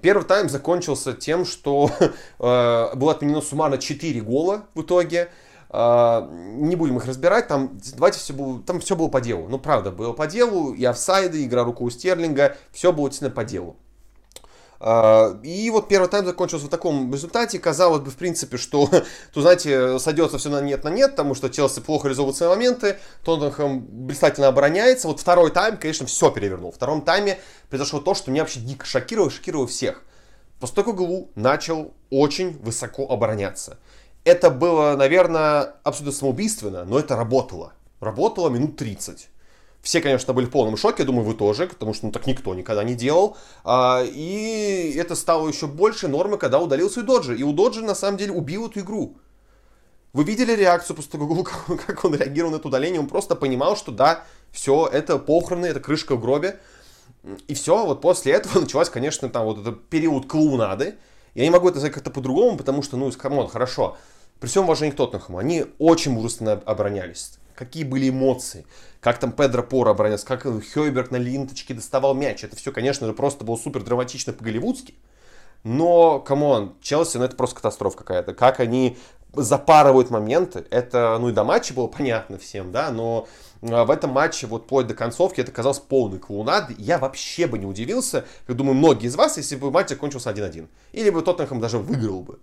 Первый 0.01 0.25
тайм 0.25 0.49
закончился 0.49 1.13
тем, 1.13 1.45
что 1.45 1.89
э, 2.39 2.95
было 2.95 3.11
отменено 3.11 3.41
суммарно 3.41 3.77
4 3.77 4.21
гола 4.21 4.65
в 4.73 4.81
итоге. 4.81 5.29
Э, 5.77 6.29
не 6.31 6.77
будем 6.77 6.95
их 6.95 7.05
разбирать, 7.05 7.49
там, 7.49 7.77
давайте 7.95 8.19
все 8.19 8.33
было, 8.33 8.61
там 8.61 8.79
все 8.79 8.95
было 8.95 9.09
по 9.09 9.19
делу. 9.19 9.47
Ну, 9.49 9.59
правда, 9.59 9.91
было 9.91 10.13
по 10.13 10.25
делу, 10.25 10.73
и 10.73 10.85
офсайды, 10.85 11.43
игра 11.43 11.65
руку 11.65 11.83
у 11.83 11.89
Стерлинга, 11.89 12.55
все 12.71 12.93
было 12.93 13.09
действительно 13.09 13.35
по 13.35 13.43
делу. 13.43 13.75
А, 14.79 15.38
и 15.43 15.69
вот 15.71 15.89
первый 15.89 16.07
тайм 16.07 16.25
закончился 16.25 16.67
в 16.67 16.69
таком 16.69 17.11
результате. 17.11 17.59
Казалось 17.59 17.99
бы, 17.99 18.09
в 18.09 18.15
принципе, 18.15 18.55
что, 18.55 18.88
тут, 19.33 19.43
знаете, 19.43 19.99
сойдется 19.99 20.38
все 20.38 20.49
на 20.49 20.61
нет 20.61 20.85
на 20.85 20.89
нет, 20.89 21.11
потому 21.11 21.35
что 21.35 21.49
Челси 21.49 21.81
плохо 21.81 22.07
реализовывает 22.07 22.38
свои 22.38 22.47
моменты, 22.47 22.97
Тоттенхэм 23.25 23.81
блистательно 23.81 24.47
обороняется. 24.47 25.09
Вот 25.09 25.19
второй 25.19 25.51
тайм, 25.51 25.75
конечно, 25.75 26.05
все 26.05 26.31
перевернул. 26.31 26.71
В 26.71 26.75
втором 26.75 27.01
тайме 27.01 27.38
произошло 27.69 27.99
то, 27.99 28.13
что 28.13 28.31
меня 28.31 28.43
вообще 28.43 28.61
дико 28.61 28.85
шокировало, 28.85 29.29
шокировало 29.29 29.67
всех. 29.67 30.03
Пустой 30.61 30.85
Гулу 30.85 31.31
начал 31.35 31.93
очень 32.09 32.57
высоко 32.59 33.09
обороняться. 33.09 33.77
Это 34.25 34.49
было, 34.49 34.95
наверное, 34.95 35.75
абсолютно 35.83 36.17
самоубийственно, 36.17 36.83
но 36.83 36.97
это 36.97 37.15
работало. 37.15 37.73
Работало 37.99 38.49
минут 38.49 38.75
30 38.75 39.29
Все, 39.83 40.01
конечно, 40.01 40.33
были 40.33 40.47
в 40.47 40.49
полном 40.49 40.77
шоке, 40.77 41.03
думаю, 41.03 41.23
вы 41.25 41.35
тоже, 41.35 41.67
потому 41.67 41.93
что 41.93 42.07
ну, 42.07 42.11
так 42.11 42.25
никто 42.25 42.55
никогда 42.55 42.83
не 42.83 42.95
делал. 42.95 43.38
А, 43.63 44.03
и 44.03 44.95
это 44.97 45.15
стало 45.15 45.47
еще 45.47 45.67
больше 45.67 46.07
нормы, 46.07 46.39
когда 46.39 46.59
удалился 46.59 47.01
и 47.01 47.03
Доджи. 47.03 47.38
И 47.38 47.43
у 47.43 47.53
Доджи, 47.53 47.83
на 47.83 47.93
самом 47.93 48.17
деле, 48.17 48.31
убил 48.31 48.67
эту 48.67 48.79
игру. 48.79 49.15
Вы 50.11 50.23
видели 50.23 50.53
реакцию 50.53 50.95
после 50.95 51.11
того, 51.11 51.43
как 51.43 52.03
он 52.03 52.15
реагировал 52.17 52.53
на 52.53 52.55
это 52.55 52.67
удаление? 52.67 52.99
Он 52.99 53.07
просто 53.07 53.35
понимал, 53.35 53.77
что 53.77 53.91
да, 53.91 54.23
все, 54.51 54.89
это 54.91 55.19
похороны, 55.19 55.67
это 55.67 55.79
крышка 55.79 56.15
в 56.15 56.21
гробе. 56.21 56.59
И 57.47 57.53
все, 57.53 57.85
вот 57.85 58.01
после 58.01 58.33
этого 58.33 58.59
началась, 58.61 58.89
конечно, 58.89 59.29
там 59.29 59.45
вот 59.45 59.59
этот 59.59 59.88
период 59.88 60.25
клоунады. 60.25 60.95
Я 61.36 61.43
не 61.43 61.50
могу 61.50 61.67
это 61.67 61.78
сказать 61.78 61.93
как-то 61.93 62.10
по-другому, 62.10 62.58
потому 62.58 62.82
что, 62.82 62.98
ну, 62.98 63.12
come 63.12 63.32
on, 63.32 63.47
хорошо. 63.48 63.98
При 64.39 64.48
всем 64.48 64.63
уважении 64.63 64.91
к 64.91 64.95
Тоттенхэму, 64.95 65.38
они 65.38 65.65
очень 65.80 66.12
мужественно 66.12 66.54
оборонялись. 66.54 67.38
Какие 67.56 67.84
были 67.84 68.10
эмоции, 68.10 68.65
как 69.00 69.19
там 69.19 69.32
Педро 69.32 69.63
Пора 69.63 69.91
оборонялся, 69.91 70.26
как 70.26 70.43
Хёйберг 70.43 71.12
на 71.12 71.17
линточке 71.17 71.74
доставал 71.74 72.13
мяч. 72.13 72.43
Это 72.43 72.56
все, 72.56 72.71
конечно 72.71 73.06
же, 73.06 73.13
просто 73.13 73.45
было 73.45 73.56
супер 73.56 73.84
драматично 73.84 74.34
по-голливудски. 74.34 74.95
Но, 75.63 76.19
come 76.19 76.51
on, 76.51 76.75
Челси, 76.82 77.17
ну 77.17 77.26
это 77.26 77.36
просто 77.36 77.56
катастрофа 77.56 77.98
какая-то. 77.98 78.34
Как 78.34 78.60
они 78.60 78.98
запарывают 79.34 80.10
моменты, 80.10 80.65
это, 80.69 81.17
ну 81.19 81.30
и 81.30 81.34
до 81.34 81.43
матча 81.43 81.74
было 81.74 81.88
понятно 81.88 82.38
всем, 82.38 82.71
да, 82.71 82.91
но 82.91 83.28
в 83.65 83.91
этом 83.91 84.12
матче, 84.12 84.47
вот 84.47 84.63
вплоть 84.63 84.88
до 84.88 84.93
концовки, 84.93 85.41
это 85.41 85.51
казалось 85.51 85.80
полной 85.79 86.19
клоунадой. 86.19 86.71
Я 86.78 86.97
вообще 86.97 87.47
бы 87.47 87.58
не 87.58 87.65
удивился, 87.65 88.25
как 88.47 88.56
думаю, 88.56 88.75
многие 88.75 89.08
из 89.08 89.15
вас, 89.15 89.38
если 89.38 89.56
бы 89.56 89.71
матч 89.71 89.89
закончился 89.89 90.30
1-1. 90.30 90.67
Или 90.93 91.10
бы 91.10 91.21
Тоттенхэм 91.21 91.60
даже 91.60 91.78
выиграл 91.78 92.21
бы. 92.21 92.39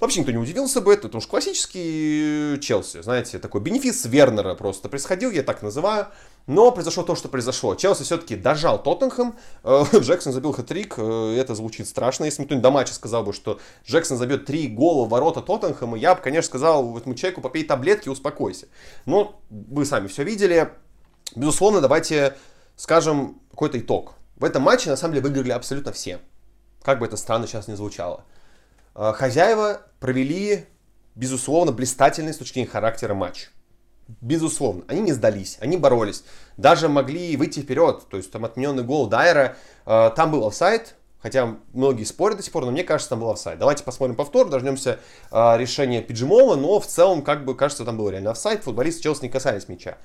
Вообще 0.00 0.20
никто 0.20 0.30
не 0.30 0.38
удивился 0.38 0.80
бы, 0.80 0.92
это 0.92 1.02
потому 1.02 1.20
что 1.20 1.30
классический 1.30 2.58
Челси, 2.60 3.02
знаете, 3.02 3.40
такой 3.40 3.60
бенефис 3.60 4.04
Вернера 4.04 4.54
просто 4.54 4.88
происходил, 4.88 5.32
я 5.32 5.42
так 5.42 5.60
называю. 5.62 6.06
Но 6.48 6.72
произошло 6.72 7.02
то, 7.02 7.14
что 7.14 7.28
произошло. 7.28 7.74
Челси 7.74 8.04
все-таки 8.04 8.34
дожал 8.34 8.82
Тоттенхэм, 8.82 9.36
э, 9.64 9.84
Джексон 9.98 10.32
забил 10.32 10.52
хэт-трик, 10.52 10.94
э, 10.96 11.38
это 11.38 11.54
звучит 11.54 11.86
страшно. 11.86 12.24
Если 12.24 12.42
кто-нибудь 12.42 12.62
до 12.62 12.70
матча 12.70 12.94
сказал 12.94 13.22
бы, 13.22 13.34
что 13.34 13.60
Джексон 13.86 14.16
забьет 14.16 14.46
три 14.46 14.66
гола 14.66 15.04
в 15.04 15.10
ворота 15.10 15.42
Тоттенхэма, 15.42 15.98
я 15.98 16.14
бы, 16.14 16.22
конечно, 16.22 16.48
сказал 16.48 16.96
этому 16.96 17.14
человеку, 17.14 17.42
попей 17.42 17.64
таблетки, 17.64 18.08
успокойся. 18.08 18.66
Но 19.04 19.42
вы 19.50 19.84
сами 19.84 20.06
все 20.06 20.24
видели. 20.24 20.70
Безусловно, 21.36 21.82
давайте 21.82 22.34
скажем 22.76 23.42
какой-то 23.50 23.78
итог. 23.78 24.14
В 24.36 24.44
этом 24.44 24.62
матче, 24.62 24.88
на 24.88 24.96
самом 24.96 25.14
деле, 25.14 25.28
выиграли 25.28 25.52
абсолютно 25.52 25.92
все. 25.92 26.18
Как 26.82 26.98
бы 26.98 27.04
это 27.04 27.18
странно 27.18 27.46
сейчас 27.46 27.68
не 27.68 27.74
звучало. 27.74 28.24
Э, 28.94 29.12
хозяева 29.12 29.82
провели, 30.00 30.64
безусловно, 31.14 31.72
блистательный 31.72 32.32
с 32.32 32.38
точки 32.38 32.54
зрения 32.54 32.70
характера 32.70 33.12
матч. 33.12 33.50
Безусловно, 34.20 34.84
они 34.88 35.00
не 35.02 35.12
сдались, 35.12 35.58
они 35.60 35.76
боролись. 35.76 36.24
Даже 36.56 36.88
могли 36.88 37.36
выйти 37.36 37.60
вперед. 37.60 38.04
То 38.10 38.16
есть 38.16 38.30
там 38.30 38.44
отмененный 38.44 38.82
гол 38.82 39.06
Дайера, 39.06 39.56
э, 39.86 40.10
там 40.16 40.32
был 40.32 40.46
офсайд, 40.46 40.94
Хотя 41.20 41.56
многие 41.72 42.04
спорят 42.04 42.36
до 42.36 42.44
сих 42.44 42.52
пор, 42.52 42.64
но 42.64 42.70
мне 42.70 42.84
кажется, 42.84 43.10
там 43.10 43.20
был 43.20 43.30
офсайд. 43.30 43.58
Давайте 43.58 43.82
посмотрим 43.82 44.14
повтор, 44.14 44.48
дождемся 44.48 45.00
э, 45.32 45.56
решения 45.58 46.00
Пиджимола, 46.00 46.54
но 46.54 46.78
в 46.78 46.86
целом, 46.86 47.22
как 47.22 47.44
бы, 47.44 47.56
кажется, 47.56 47.84
там 47.84 47.96
был 47.96 48.08
реально 48.08 48.30
офсайд. 48.30 48.62
Футболисты 48.62 49.02
Челси 49.02 49.22
не 49.22 49.28
касались 49.28 49.68
мяча. 49.68 49.98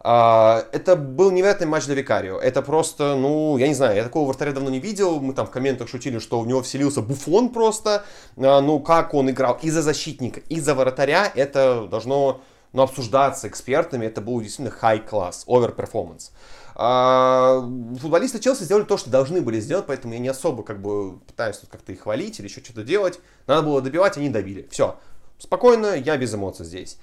А, 0.00 0.64
это 0.72 0.96
был 0.96 1.30
невероятный 1.30 1.66
матч 1.66 1.84
для 1.86 1.94
Викарио. 1.94 2.38
Это 2.38 2.62
просто, 2.62 3.14
ну, 3.16 3.56
я 3.56 3.68
не 3.68 3.74
знаю, 3.74 3.96
я 3.96 4.02
такого 4.02 4.26
вратаря 4.28 4.52
давно 4.52 4.70
не 4.70 4.80
видел. 4.80 5.20
Мы 5.20 5.32
там 5.32 5.46
в 5.46 5.50
комментах 5.50 5.88
шутили, 5.88 6.18
что 6.18 6.40
в 6.40 6.46
него 6.46 6.62
вселился 6.62 7.02
буфон 7.02 7.50
просто. 7.50 8.04
А, 8.36 8.60
ну, 8.60 8.80
как 8.80 9.14
он 9.14 9.30
играл 9.30 9.58
и 9.62 9.70
за 9.70 9.82
защитника, 9.82 10.40
и 10.48 10.60
за 10.60 10.74
вратаря, 10.74 11.30
это 11.34 11.86
должно 11.88 12.40
ну, 12.72 12.82
обсуждаться 12.82 13.48
экспертами. 13.48 14.06
Это 14.06 14.20
был 14.20 14.40
действительно 14.40 14.74
high 14.80 15.08
class, 15.08 15.46
over 15.46 15.74
performance. 15.74 16.30
А, 16.74 17.60
футболисты 18.00 18.38
Челси 18.38 18.62
сделали 18.62 18.84
то, 18.84 18.96
что 18.96 19.10
должны 19.10 19.40
были 19.40 19.58
сделать, 19.58 19.86
поэтому 19.86 20.14
я 20.14 20.20
не 20.20 20.28
особо 20.28 20.62
как 20.62 20.80
бы 20.80 21.18
пытаюсь 21.18 21.58
тут 21.58 21.70
как-то 21.70 21.92
их 21.92 22.02
хвалить 22.02 22.38
или 22.38 22.46
еще 22.46 22.62
что-то 22.62 22.84
делать. 22.84 23.18
Надо 23.46 23.62
было 23.62 23.80
добивать, 23.80 24.16
они 24.16 24.28
добили. 24.28 24.68
Все. 24.70 24.96
Спокойно, 25.38 25.94
я 25.96 26.16
без 26.16 26.34
эмоций 26.34 26.64
здесь. 26.64 26.98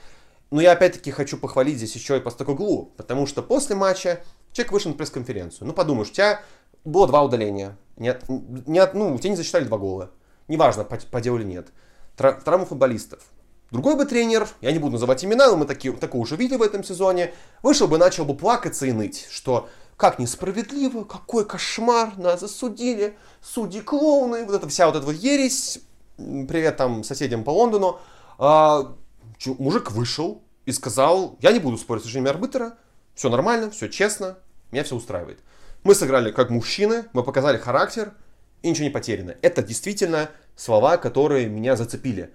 Но 0.52 0.62
я 0.62 0.72
опять-таки 0.72 1.12
хочу 1.12 1.38
похвалить 1.38 1.78
здесь 1.78 1.96
еще 1.96 2.18
и 2.18 2.22
Постакоглу, 2.22 2.94
потому 2.98 3.28
что 3.28 3.42
после 3.42 3.76
матча 3.76 4.24
человек 4.54 4.72
вышел 4.72 4.92
на 4.92 4.98
пресс-конференцию. 4.98 5.68
Ну, 5.68 5.74
подумаешь, 5.74 6.10
у 6.10 6.14
тебя 6.14 6.42
было 6.86 7.08
два 7.08 7.24
удаления. 7.24 7.78
Нет, 7.98 8.24
нет, 8.30 8.94
ну, 8.94 9.18
тебе 9.18 9.32
не 9.32 9.36
засчитали 9.36 9.66
два 9.66 9.78
гола. 9.78 10.12
Неважно, 10.48 10.84
по, 10.84 10.98
по 10.98 11.20
делу 11.20 11.40
или 11.40 11.46
нет. 11.46 11.68
Тра- 12.16 12.34
травму 12.34 12.66
футболистов. 12.66 13.24
Другой 13.72 13.96
бы 13.96 14.06
тренер, 14.06 14.48
я 14.62 14.72
не 14.72 14.80
буду 14.80 14.94
называть 14.94 15.26
имена, 15.26 15.48
но 15.48 15.58
мы 15.58 15.66
такие, 15.66 15.94
такое 15.94 16.22
уже 16.22 16.36
видели 16.36 16.58
в 16.58 16.62
этом 16.62 16.84
сезоне, 16.84 17.34
вышел 17.64 17.88
бы, 17.88 17.98
начал 17.98 18.26
бы 18.26 18.36
плакаться 18.36 18.86
и 18.86 18.92
ныть, 18.92 19.28
что 19.32 19.70
как 19.98 20.20
несправедливо, 20.20 21.04
какой 21.04 21.46
кошмар, 21.46 22.18
нас 22.18 22.42
засудили, 22.42 23.18
судьи 23.42 23.82
клоуны, 23.82 24.46
вот 24.46 24.56
эта 24.56 24.68
вся 24.68 24.86
вот 24.86 24.96
эта 24.96 25.06
вот 25.06 25.16
ересь, 25.16 25.80
привет 26.18 26.78
там 26.78 27.04
соседям 27.04 27.44
по 27.44 27.50
Лондону, 27.50 28.00
а, 28.38 28.96
мужик 29.46 29.92
вышел 29.92 30.44
и 30.66 30.72
сказал, 30.72 31.38
я 31.42 31.52
не 31.52 31.60
буду 31.60 31.78
спорить 31.78 32.04
с 32.04 32.06
решением 32.06 32.30
арбитра, 32.30 32.78
все 33.16 33.30
нормально, 33.30 33.72
все 33.72 33.88
честно, 33.88 34.38
меня 34.72 34.84
все 34.84 34.96
устраивает. 34.96 35.40
Мы 35.84 35.96
сыграли 35.96 36.32
как 36.32 36.50
мужчины, 36.50 37.06
мы 37.14 37.24
показали 37.24 37.58
характер, 37.58 38.14
и 38.62 38.70
ничего 38.70 38.86
не 38.86 38.90
потеряно. 38.90 39.36
Это 39.42 39.62
действительно 39.62 40.30
слова, 40.56 40.98
которые 40.98 41.48
меня 41.48 41.76
зацепили. 41.76 42.34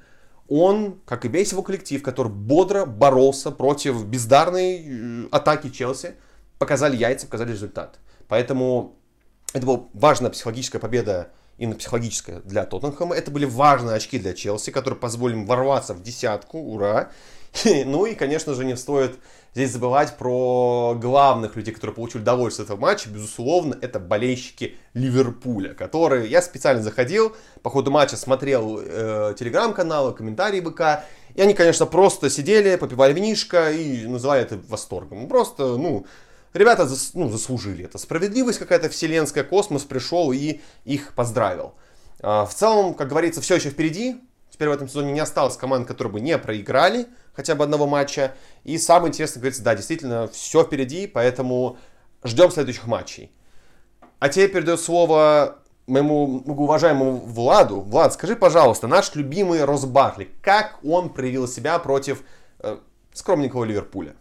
Он, 0.50 1.00
как 1.06 1.24
и 1.24 1.28
весь 1.28 1.52
его 1.52 1.62
коллектив, 1.62 2.02
который 2.02 2.30
бодро 2.30 2.84
боролся 2.84 3.52
против 3.52 4.04
бездарной 4.04 4.84
э, 4.84 5.28
атаки 5.30 5.70
Челси, 5.70 6.16
показали 6.58 6.96
яйца, 6.96 7.26
показали 7.26 7.52
результат. 7.52 8.00
Поэтому 8.26 8.96
это 9.52 9.64
была 9.64 9.84
важная 9.92 10.30
психологическая 10.30 10.80
победа 10.80 11.30
именно 11.56 11.76
психологическая 11.76 12.40
для 12.40 12.64
Тоттенхэма. 12.64 13.14
Это 13.14 13.30
были 13.30 13.44
важные 13.44 13.94
очки 13.94 14.18
для 14.18 14.34
Челси, 14.34 14.72
которые 14.72 14.98
позволили 14.98 15.36
им 15.38 15.46
ворваться 15.46 15.94
в 15.94 16.02
десятку. 16.02 16.58
Ура! 16.58 17.12
Ну 17.64 18.06
и, 18.06 18.14
конечно 18.14 18.54
же, 18.54 18.64
не 18.64 18.76
стоит 18.76 19.18
здесь 19.54 19.72
забывать 19.72 20.16
про 20.16 20.94
главных 21.00 21.56
людей, 21.56 21.74
которые 21.74 21.94
получили 21.94 22.22
удовольствие 22.22 22.64
от 22.64 22.70
этого 22.70 22.80
матча. 22.80 23.08
Безусловно, 23.08 23.76
это 23.80 23.98
болельщики 23.98 24.76
Ливерпуля, 24.94 25.74
которые... 25.74 26.28
Я 26.30 26.42
специально 26.42 26.82
заходил, 26.82 27.34
по 27.62 27.70
ходу 27.70 27.90
матча 27.90 28.16
смотрел 28.16 28.80
э, 28.80 29.34
телеграм-каналы, 29.38 30.12
комментарии 30.12 30.60
БК. 30.60 31.04
И 31.34 31.40
они, 31.40 31.54
конечно, 31.54 31.86
просто 31.86 32.30
сидели, 32.30 32.76
попивали 32.76 33.12
винишко 33.12 33.72
и 33.72 34.06
называли 34.06 34.42
это 34.42 34.60
восторгом. 34.68 35.28
Просто, 35.28 35.76
ну, 35.76 36.06
Ребята 36.52 36.86
зас, 36.86 37.12
ну, 37.14 37.30
заслужили 37.30 37.84
это. 37.84 37.98
Справедливость 37.98 38.58
какая-то 38.58 38.88
вселенская, 38.88 39.44
космос 39.44 39.84
пришел 39.84 40.32
и 40.32 40.60
их 40.84 41.14
поздравил. 41.14 41.74
А, 42.22 42.44
в 42.44 42.54
целом, 42.54 42.94
как 42.94 43.08
говорится, 43.08 43.40
все 43.40 43.56
еще 43.56 43.70
впереди. 43.70 44.16
Теперь 44.50 44.68
в 44.68 44.72
этом 44.72 44.88
сезоне 44.88 45.12
не 45.12 45.20
осталось 45.20 45.56
команд, 45.56 45.86
которые 45.86 46.12
бы 46.12 46.20
не 46.20 46.36
проиграли 46.38 47.06
хотя 47.32 47.54
бы 47.54 47.64
одного 47.64 47.86
матча. 47.86 48.34
И 48.64 48.76
самое 48.78 49.08
интересное, 49.08 49.40
говорится, 49.40 49.62
да, 49.62 49.74
действительно, 49.74 50.28
все 50.28 50.64
впереди, 50.64 51.06
поэтому 51.06 51.78
ждем 52.24 52.50
следующих 52.50 52.86
матчей. 52.86 53.32
А 54.18 54.28
теперь 54.28 54.52
передает 54.52 54.80
слово 54.80 55.58
моему 55.86 56.42
уважаемому 56.46 57.16
Владу. 57.16 57.80
Влад, 57.80 58.12
скажи, 58.12 58.36
пожалуйста, 58.36 58.86
наш 58.86 59.14
любимый 59.14 59.64
Рос 59.64 59.86
Баркли, 59.86 60.28
как 60.42 60.78
он 60.84 61.10
проявил 61.10 61.48
себя 61.48 61.78
против 61.78 62.22
э, 62.58 62.76
скромненького 63.12 63.64
Ливерпуля? 63.64 64.14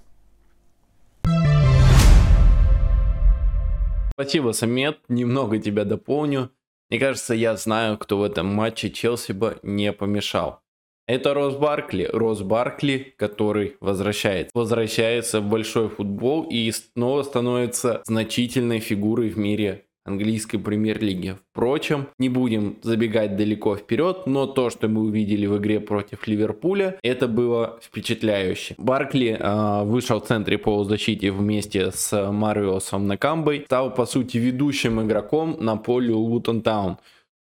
Спасибо, 4.14 4.52
Самет. 4.52 5.00
Немного 5.08 5.60
тебя 5.60 5.86
дополню. 5.86 6.50
Мне 6.90 7.00
кажется, 7.00 7.34
я 7.34 7.56
знаю, 7.56 7.98
кто 7.98 8.18
в 8.18 8.24
этом 8.24 8.48
матче 8.48 8.90
Челси 8.90 9.34
бы 9.34 9.60
не 9.62 9.94
помешал. 9.94 10.62
Это 11.08 11.34
Рос 11.34 11.56
Баркли. 11.56 12.08
Рос 12.12 12.42
Баркли, 12.42 13.16
который 13.18 13.78
возвращается. 13.80 14.52
Возвращается 14.54 15.42
в 15.42 15.50
большой 15.50 15.90
футбол 15.90 16.44
и 16.44 16.70
снова 16.72 17.24
становится 17.24 18.04
значительной 18.06 18.80
фигурой 18.80 19.30
в 19.30 19.38
мире 19.38 19.86
английской 20.06 20.58
премьер-лиги. 20.58 21.38
Впрочем, 21.52 22.08
не 22.18 22.30
будем 22.30 22.78
забегать 22.82 23.36
далеко 23.36 23.76
вперед, 23.76 24.24
но 24.26 24.48
то, 24.48 24.70
что 24.70 24.88
мы 24.88 25.02
увидели 25.02 25.46
в 25.46 25.58
игре 25.58 25.80
против 25.80 26.28
Ливерпуля, 26.28 26.98
это 27.04 27.28
было 27.28 27.80
впечатляюще. 27.82 28.76
Баркли 28.78 29.38
э, 29.40 29.84
вышел 29.84 30.20
в 30.20 30.26
центре 30.26 30.58
полузащиты 30.58 31.32
вместе 31.32 31.92
с 31.92 32.32
Мариосом 32.32 33.08
Накамбой, 33.08 33.64
стал 33.66 33.94
по 33.94 34.06
сути 34.06 34.38
ведущим 34.38 35.02
игроком 35.02 35.58
на 35.60 35.76
поле 35.78 36.14
Лутон 36.14 36.62
Таун. 36.62 36.98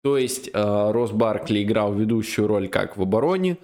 То 0.04 0.18
есть 0.18 0.50
э, 0.54 0.92
Рос 0.92 1.12
Баркли 1.12 1.64
играл 1.64 1.94
ведущую 1.94 2.48
роль 2.48 2.68
как 2.68 2.96
в 2.96 3.02
обороне, 3.02 3.58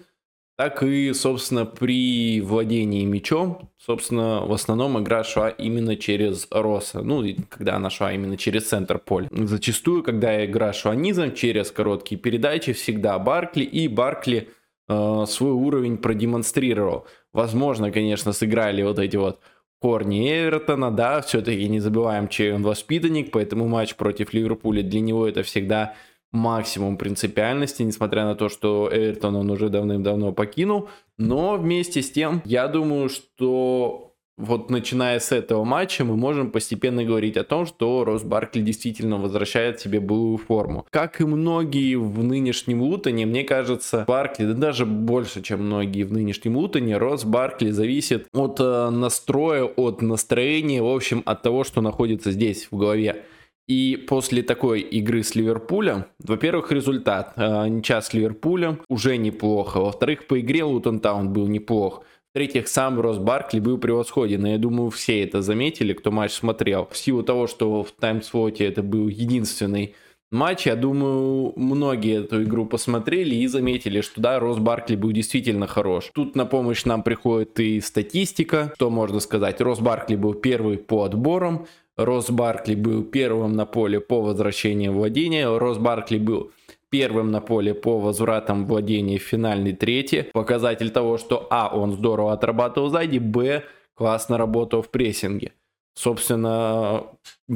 так 0.61 0.83
и, 0.83 1.11
собственно, 1.13 1.65
при 1.65 2.39
владении 2.39 3.03
мячом, 3.03 3.71
собственно, 3.79 4.45
в 4.45 4.53
основном 4.53 5.01
игра 5.01 5.23
шла 5.23 5.49
именно 5.49 5.95
через 5.95 6.47
Роса. 6.51 7.01
Ну, 7.01 7.25
когда 7.49 7.77
она 7.77 7.89
шла 7.89 8.13
именно 8.13 8.37
через 8.37 8.69
центр 8.69 8.99
поля. 8.99 9.27
Зачастую, 9.31 10.03
когда 10.03 10.45
игра 10.45 10.71
шла 10.71 10.93
низом, 10.93 11.33
через 11.33 11.71
короткие 11.71 12.21
передачи, 12.21 12.73
всегда 12.73 13.17
Баркли. 13.17 13.63
И 13.63 13.87
Баркли 13.87 14.49
э, 14.87 15.25
свой 15.27 15.53
уровень 15.53 15.97
продемонстрировал. 15.97 17.07
Возможно, 17.33 17.91
конечно, 17.91 18.31
сыграли 18.31 18.83
вот 18.83 18.99
эти 18.99 19.17
вот 19.17 19.39
корни 19.79 20.31
Эвертона, 20.31 20.91
да, 20.91 21.21
все-таки 21.21 21.67
не 21.69 21.79
забываем, 21.79 22.27
чей 22.27 22.53
он 22.53 22.61
воспитанник, 22.61 23.31
поэтому 23.31 23.67
матч 23.67 23.95
против 23.95 24.31
Ливерпуля 24.31 24.83
для 24.83 25.01
него 25.01 25.27
это 25.27 25.41
всегда 25.41 25.95
максимум 26.31 26.97
принципиальности, 26.97 27.83
несмотря 27.83 28.25
на 28.25 28.35
то, 28.35 28.49
что 28.49 28.89
Эвертон 28.91 29.35
он 29.35 29.49
уже 29.49 29.69
давным-давно 29.69 30.31
покинул. 30.31 30.89
Но 31.17 31.55
вместе 31.57 32.01
с 32.01 32.11
тем, 32.11 32.41
я 32.45 32.67
думаю, 32.67 33.09
что 33.09 34.11
вот 34.41 34.71
начиная 34.71 35.19
с 35.19 35.31
этого 35.31 35.63
матча 35.63 36.03
мы 36.03 36.17
можем 36.17 36.51
постепенно 36.51 37.03
говорить 37.03 37.37
о 37.37 37.43
том, 37.43 37.65
что 37.65 38.03
Рос 38.03 38.23
Баркли 38.23 38.61
действительно 38.61 39.17
возвращает 39.17 39.79
себе 39.79 39.99
былую 39.99 40.37
форму. 40.37 40.85
Как 40.89 41.21
и 41.21 41.25
многие 41.25 41.95
в 41.95 42.23
нынешнем 42.23 42.81
Лутоне, 42.81 43.25
мне 43.25 43.43
кажется, 43.43 44.05
Баркли, 44.07 44.45
да 44.45 44.53
даже 44.53 44.85
больше, 44.85 45.43
чем 45.43 45.65
многие 45.65 46.03
в 46.03 46.11
нынешнем 46.11 46.57
Лутоне, 46.57 46.97
Рос 46.97 47.23
Баркли 47.23 47.69
зависит 47.69 48.27
от 48.33 48.59
э, 48.59 48.89
настроя, 48.89 49.65
от 49.65 50.01
настроения, 50.01 50.81
в 50.81 50.87
общем, 50.87 51.21
от 51.25 51.43
того, 51.43 51.63
что 51.63 51.81
находится 51.81 52.31
здесь 52.31 52.67
в 52.71 52.77
голове. 52.77 53.23
И 53.71 53.95
после 53.95 54.43
такой 54.43 54.81
игры 54.81 55.23
с 55.23 55.33
Ливерпулем, 55.33 56.03
во-первых, 56.19 56.73
результат. 56.73 57.31
Э, 57.37 57.69
ничья 57.69 58.01
с 58.01 58.13
Ливерпулем 58.13 58.81
уже 58.89 59.15
неплохо. 59.15 59.79
Во-вторых, 59.79 60.27
по 60.27 60.41
игре 60.41 60.65
Лутон 60.65 60.99
Таун 60.99 61.31
был 61.31 61.47
неплох. 61.47 62.03
В-третьих, 62.33 62.67
сам 62.67 62.99
Рос 62.99 63.17
Баркли 63.17 63.61
был 63.61 63.77
превосходен, 63.77 64.45
и 64.45 64.51
я 64.51 64.57
думаю, 64.57 64.89
все 64.89 65.23
это 65.23 65.41
заметили, 65.41 65.93
кто 65.93 66.11
матч 66.11 66.33
смотрел. 66.33 66.85
В 66.91 66.97
силу 66.97 67.23
того, 67.23 67.47
что 67.47 67.83
в 67.83 67.93
таймслоте 67.93 68.65
это 68.65 68.83
был 68.83 69.07
единственный 69.07 69.95
матч, 70.31 70.65
я 70.65 70.75
думаю, 70.75 71.53
многие 71.55 72.23
эту 72.23 72.43
игру 72.43 72.65
посмотрели 72.65 73.35
и 73.35 73.47
заметили, 73.47 74.01
что 74.01 74.19
да, 74.19 74.39
Рос 74.39 74.57
Баркли 74.57 74.97
был 74.97 75.13
действительно 75.13 75.67
хорош. 75.67 76.11
Тут 76.13 76.35
на 76.35 76.45
помощь 76.45 76.83
нам 76.83 77.03
приходит 77.03 77.57
и 77.61 77.79
статистика, 77.79 78.73
что 78.75 78.89
можно 78.89 79.21
сказать. 79.21 79.61
Рос 79.61 79.79
Баркли 79.79 80.17
был 80.17 80.33
первый 80.33 80.77
по 80.77 81.03
отборам, 81.03 81.67
Рос 82.05 82.29
Баркли 82.29 82.75
был 82.75 83.03
первым 83.03 83.53
на 83.53 83.65
поле 83.65 83.99
по 83.99 84.21
возвращению 84.21 84.93
владения, 84.93 85.47
Рос 85.47 85.77
Баркли 85.77 86.17
был 86.17 86.51
первым 86.89 87.31
на 87.31 87.41
поле 87.41 87.73
по 87.73 87.99
возвратам 87.99 88.67
владения 88.67 89.17
в 89.17 89.23
финальной 89.23 89.73
трети. 89.73 90.29
Показатель 90.33 90.91
того, 90.91 91.17
что 91.17 91.47
А, 91.49 91.69
он 91.73 91.93
здорово 91.93 92.33
отрабатывал 92.33 92.89
сзади, 92.89 93.17
Б, 93.17 93.63
классно 93.95 94.37
работал 94.37 94.81
в 94.81 94.89
прессинге. 94.89 95.53
Собственно, 95.93 97.05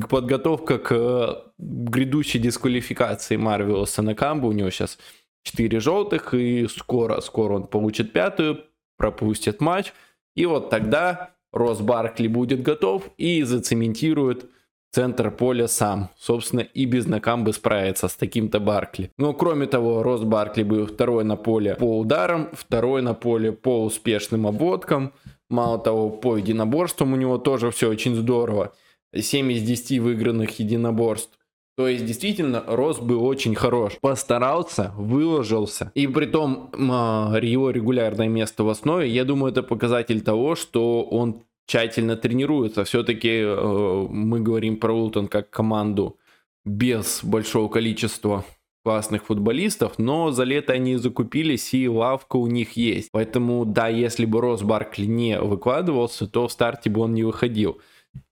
подготовка 0.10 0.78
к 0.78 1.52
грядущей 1.58 2.40
дисквалификации 2.40 3.38
Марвелоса 3.38 4.02
на 4.02 4.16
камбу. 4.16 4.48
У 4.48 4.52
него 4.52 4.70
сейчас 4.70 4.98
4 5.44 5.80
желтых, 5.80 6.34
и 6.34 6.68
скоро, 6.68 7.22
скоро 7.22 7.56
он 7.56 7.68
получит 7.68 8.14
пятую, 8.14 8.64
пропустит 8.98 9.62
матч. 9.62 9.94
И 10.36 10.46
вот 10.46 10.70
тогда 10.70 11.35
Рос 11.56 11.80
Баркли 11.80 12.28
будет 12.28 12.62
готов 12.62 13.10
и 13.18 13.42
зацементирует 13.44 14.46
центр 14.92 15.32
поля 15.32 15.68
сам. 15.68 16.10
Собственно, 16.18 16.60
и 16.60 16.86
без 16.86 17.08
Накамбы 17.08 17.54
справится 17.54 18.08
с 18.08 18.16
таким-то 18.16 18.60
Баркли. 18.60 19.12
Но 19.18 19.34
кроме 19.34 19.66
того, 19.66 20.04
Рос 20.04 20.24
Баркли 20.24 20.64
был 20.64 20.86
второй 20.86 21.24
на 21.24 21.38
поле 21.38 21.76
по 21.76 22.00
ударам, 22.00 22.50
второй 22.54 23.02
на 23.02 23.14
поле 23.14 23.54
по 23.54 23.84
успешным 23.86 24.48
обводкам. 24.48 25.14
Мало 25.50 25.80
того, 25.80 26.10
по 26.10 26.38
единоборствам 26.38 27.14
у 27.14 27.16
него 27.16 27.38
тоже 27.38 27.72
все 27.72 27.90
очень 27.90 28.16
здорово. 28.16 28.74
7 29.14 29.52
из 29.54 29.64
10 29.64 30.00
выигранных 30.00 30.60
единоборств. 30.60 31.38
То 31.78 31.90
есть, 31.90 32.06
действительно, 32.06 32.64
Рос 32.66 33.00
был 33.00 33.26
очень 33.26 33.54
хорош. 33.54 33.98
Постарался, 34.00 34.94
выложился. 34.98 35.92
И 35.94 36.08
при 36.08 36.26
том, 36.26 36.70
его 36.74 37.70
регулярное 37.70 38.30
место 38.30 38.64
в 38.64 38.70
основе, 38.70 39.10
я 39.10 39.26
думаю, 39.26 39.52
это 39.52 39.62
показатель 39.62 40.22
того, 40.22 40.56
что 40.56 41.04
он 41.04 41.44
тщательно 41.66 42.16
тренируются. 42.16 42.84
Все-таки 42.86 43.42
э, 43.42 44.08
мы 44.10 44.40
говорим 44.40 44.78
про 44.78 44.94
Ултон 44.94 45.28
как 45.28 45.50
команду 45.50 46.18
без 46.64 47.24
большого 47.24 47.68
количества 47.70 48.46
классных 48.84 49.26
футболистов, 49.26 49.98
но 49.98 50.32
за 50.32 50.44
лето 50.44 50.74
они 50.74 50.98
закупились 50.98 51.74
и 51.74 51.90
лавка 51.90 52.36
у 52.36 52.46
них 52.46 52.74
есть. 52.74 53.10
Поэтому, 53.12 53.66
да, 53.66 53.88
если 53.88 54.26
бы 54.26 54.42
Рос 54.42 54.62
Баркли 54.62 55.06
не 55.06 55.40
выкладывался, 55.40 56.28
то 56.28 56.48
в 56.48 56.52
старте 56.52 56.92
бы 56.92 57.02
он 57.02 57.16
не 57.16 57.24
выходил. 57.24 57.82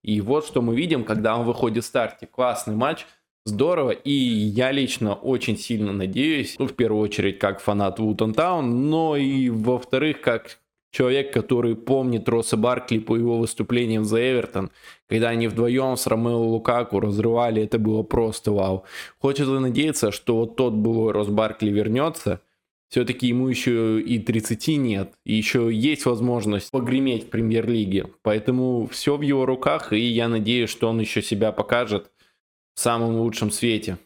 И 0.03 0.21
вот 0.21 0.45
что 0.45 0.61
мы 0.61 0.75
видим, 0.75 1.03
когда 1.03 1.35
он 1.35 1.45
выходит 1.45 1.83
в 1.83 1.87
старте. 1.87 2.27
Классный 2.27 2.75
матч, 2.75 3.05
здорово, 3.45 3.91
и 3.91 4.11
я 4.11 4.71
лично 4.71 5.13
очень 5.13 5.57
сильно 5.57 5.91
надеюсь, 5.91 6.55
ну, 6.59 6.67
в 6.67 6.73
первую 6.73 7.01
очередь, 7.01 7.39
как 7.39 7.59
фанат 7.59 7.99
Вутон 7.99 8.33
Таун, 8.33 8.89
но 8.89 9.15
и 9.15 9.49
во-вторых, 9.49 10.21
как 10.21 10.59
человек, 10.91 11.33
который 11.33 11.75
помнит 11.75 12.29
Росса 12.29 12.55
Баркли 12.55 12.99
по 12.99 13.15
его 13.17 13.37
выступлениям 13.37 14.05
за 14.05 14.21
Эвертон, 14.21 14.71
когда 15.09 15.29
они 15.29 15.47
вдвоем 15.47 15.97
с 15.97 16.07
Ромео 16.07 16.41
Лукаку 16.41 16.99
разрывали, 16.99 17.63
это 17.63 17.79
было 17.79 18.03
просто 18.03 18.51
вау. 18.51 18.85
Хочется 19.19 19.59
надеяться, 19.59 20.11
что 20.11 20.37
вот 20.37 20.55
тот 20.55 20.73
былой 20.73 21.11
Рос 21.11 21.27
Баркли 21.27 21.69
вернется, 21.69 22.41
все-таки 22.89 23.25
ему 23.25 23.47
еще 23.47 23.99
и 23.99 24.19
30 24.19 24.67
нет, 24.77 25.13
и 25.25 25.33
еще 25.33 25.69
есть 25.73 26.05
возможность 26.05 26.69
погреметь 26.69 27.25
в 27.25 27.29
премьер-лиге. 27.31 28.11
Поэтому 28.21 28.85
все 28.85 29.17
в 29.17 29.21
его 29.21 29.47
руках, 29.47 29.93
и 29.93 29.99
я 29.99 30.27
надеюсь, 30.27 30.69
что 30.69 30.89
он 30.89 30.99
еще 30.99 31.23
себя 31.23 31.51
покажет 31.51 32.11
в 32.75 32.79
самом 32.79 33.17
лучшем 33.17 33.51
свете. 33.51 33.97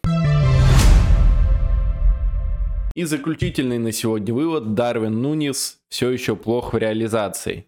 И 2.96 3.04
заключительный 3.04 3.78
на 3.78 3.92
сегодня 3.92 4.34
вывод. 4.34 4.74
Дарвин 4.74 5.22
Нунис 5.22 5.80
все 5.88 6.10
еще 6.10 6.36
плох 6.36 6.74
в 6.74 6.78
реализации. 6.78 7.68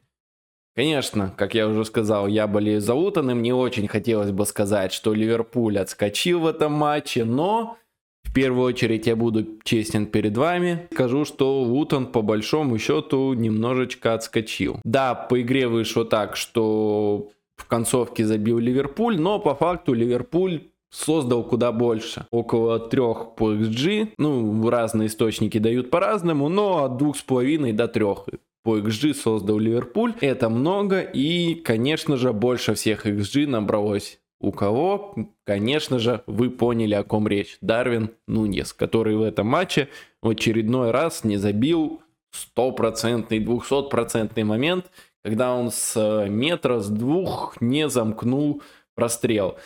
Конечно, 0.76 1.34
как 1.38 1.56
я 1.56 1.68
уже 1.68 1.86
сказал, 1.86 2.28
я 2.28 2.48
болею 2.48 2.82
за 2.82 2.94
Лутон, 2.94 3.30
и 3.32 3.34
мне 3.34 3.54
очень 3.54 3.88
хотелось 3.88 4.32
бы 4.32 4.46
сказать, 4.46 4.94
что 4.94 5.14
Ливерпуль 5.14 5.78
отскочил 5.78 6.40
в 6.40 6.48
этом 6.48 6.72
матче, 6.72 7.26
но 7.26 7.78
в 8.24 8.34
первую 8.34 8.64
очередь 8.64 9.06
я 9.06 9.16
буду 9.16 9.46
честен 9.64 10.06
перед 10.06 10.38
вами. 10.38 10.88
Скажу, 10.94 11.26
что 11.26 11.62
Лутон 11.62 12.08
по 12.08 12.22
большому 12.22 12.78
счету 12.78 13.34
немножечко 13.34 14.14
отскочил. 14.14 14.80
Да, 14.84 15.16
по 15.16 15.42
игре 15.42 15.68
вышло 15.68 16.06
так, 16.06 16.38
что 16.38 17.30
в 17.56 17.66
концовке 17.66 18.26
забил 18.26 18.58
Ливерпуль, 18.58 19.20
но 19.20 19.40
по 19.40 19.54
факту 19.54 19.94
Ливерпуль 19.94 20.70
создал 20.90 21.44
куда 21.44 21.72
больше. 21.72 22.26
Около 22.32 22.80
трех 22.80 23.36
по 23.36 23.54
XG. 23.54 24.14
Ну, 24.18 24.70
разные 24.70 25.08
источники 25.08 25.58
дают 25.58 25.90
по-разному, 25.90 26.50
но 26.50 26.84
от 26.84 26.98
двух 26.98 27.18
с 27.18 27.22
половиной 27.22 27.74
до 27.74 27.88
трех 27.88 28.26
по 28.64 28.78
XG 28.78 29.14
создал 29.14 29.58
Ливерпуль. 29.58 30.14
Это 30.22 30.50
много 30.50 31.02
и, 31.02 31.56
конечно 31.56 32.18
же, 32.18 32.34
больше 32.34 32.74
всех 32.74 33.06
XG 33.06 33.48
набралось 33.48 34.20
у 34.42 34.52
кого, 34.54 35.16
конечно 35.46 36.00
же, 36.00 36.24
вы 36.26 36.50
поняли, 36.50 36.94
о 36.94 37.04
ком 37.04 37.28
речь. 37.28 37.58
Дарвин 37.62 38.12
Нуньес, 38.28 38.72
который 38.72 39.18
в 39.18 39.22
этом 39.22 39.48
матче 39.48 39.90
в 40.22 40.30
очередной 40.30 40.92
раз 40.92 41.26
не 41.26 41.36
забил 41.36 42.02
стопроцентный, 42.32 43.40
двухсотпроцентный 43.40 44.44
момент, 44.44 44.92
когда 45.24 45.54
он 45.54 45.72
с 45.72 46.26
метра, 46.30 46.80
с 46.80 46.88
двух 46.88 47.60
не 47.60 47.90
замкнул 47.90 48.62
прострел 49.00 49.58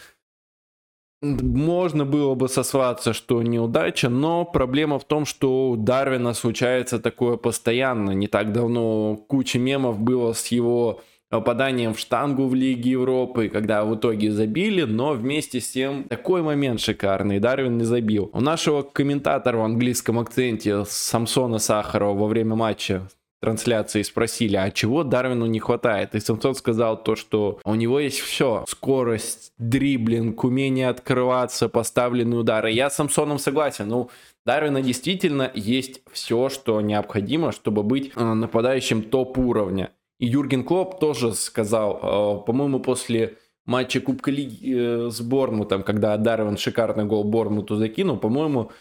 можно 1.24 2.06
было 2.06 2.36
бы 2.36 2.50
сослаться, 2.50 3.14
что 3.14 3.42
неудача, 3.42 4.10
но 4.10 4.46
проблема 4.46 5.00
в 5.00 5.06
том, 5.06 5.26
что 5.26 5.70
у 5.70 5.76
Дарвина 5.78 6.34
случается 6.34 7.00
такое 7.00 7.38
постоянно. 7.38 8.12
Не 8.12 8.28
так 8.28 8.52
давно 8.52 9.16
куча 9.16 9.58
мемов 9.58 10.00
было 10.00 10.34
с 10.34 10.48
его 10.48 11.02
попаданием 11.30 11.96
в 11.96 12.00
штангу 12.00 12.48
в 12.48 12.54
Лиге 12.54 12.92
Европы, 12.92 13.50
когда 13.50 13.86
в 13.86 13.96
итоге 13.96 14.32
забили, 14.32 14.84
но 14.84 15.14
вместе 15.14 15.60
с 15.60 15.72
тем 15.72 16.04
такой 16.04 16.44
момент 16.44 16.80
шикарный, 16.80 17.40
Дарвин 17.40 17.78
не 17.78 17.86
забил. 17.86 18.30
У 18.34 18.42
нашего 18.42 18.84
комментатора 18.84 19.58
в 19.58 19.62
английском 19.62 20.20
акценте 20.20 20.86
Самсона 20.86 21.58
Сахарова 21.58 22.14
во 22.16 22.28
время 22.28 22.56
матча 22.56 23.08
трансляции 23.44 24.04
спросили, 24.04 24.56
а 24.56 24.72
чего 24.72 25.04
Дарвину 25.04 25.46
не 25.48 25.60
хватает? 25.60 26.16
И 26.16 26.22
Самсон 26.22 26.56
сказал 26.56 27.04
то, 27.04 27.18
что 27.18 27.60
у 27.66 27.76
него 27.76 28.00
есть 28.00 28.22
все. 28.22 28.64
Скорость, 28.70 29.52
дриблинг, 29.58 30.42
умение 30.46 30.88
открываться, 30.88 31.68
поставленные 31.68 32.40
удары. 32.40 32.72
Я 32.72 32.90
с 32.90 32.96
Самсоном 32.96 33.40
согласен. 33.40 33.90
Ну, 33.90 34.10
Дарвина 34.46 34.82
действительно 34.82 35.52
есть 35.54 36.04
все, 36.14 36.48
что 36.48 36.80
необходимо, 36.80 37.52
чтобы 37.52 37.84
быть 37.84 38.14
э, 38.16 38.24
нападающим 38.24 39.04
топ-уровня. 39.04 39.92
И 40.20 40.28
Юрген 40.28 40.64
Клоп 40.64 41.02
тоже 41.02 41.34
сказал, 41.34 42.00
э, 42.42 42.46
по-моему, 42.46 42.80
после 42.80 43.38
матча 43.66 44.00
Кубка 44.00 44.32
Лиги 44.32 44.74
э, 44.74 45.10
с 45.10 45.20
Бормутом, 45.20 45.84
когда 45.84 46.16
Дарвин 46.16 46.56
шикарный 46.56 47.04
гол 47.04 47.26
Бормуту 47.26 47.76
закинул, 47.76 48.16
по-моему, 48.16 48.72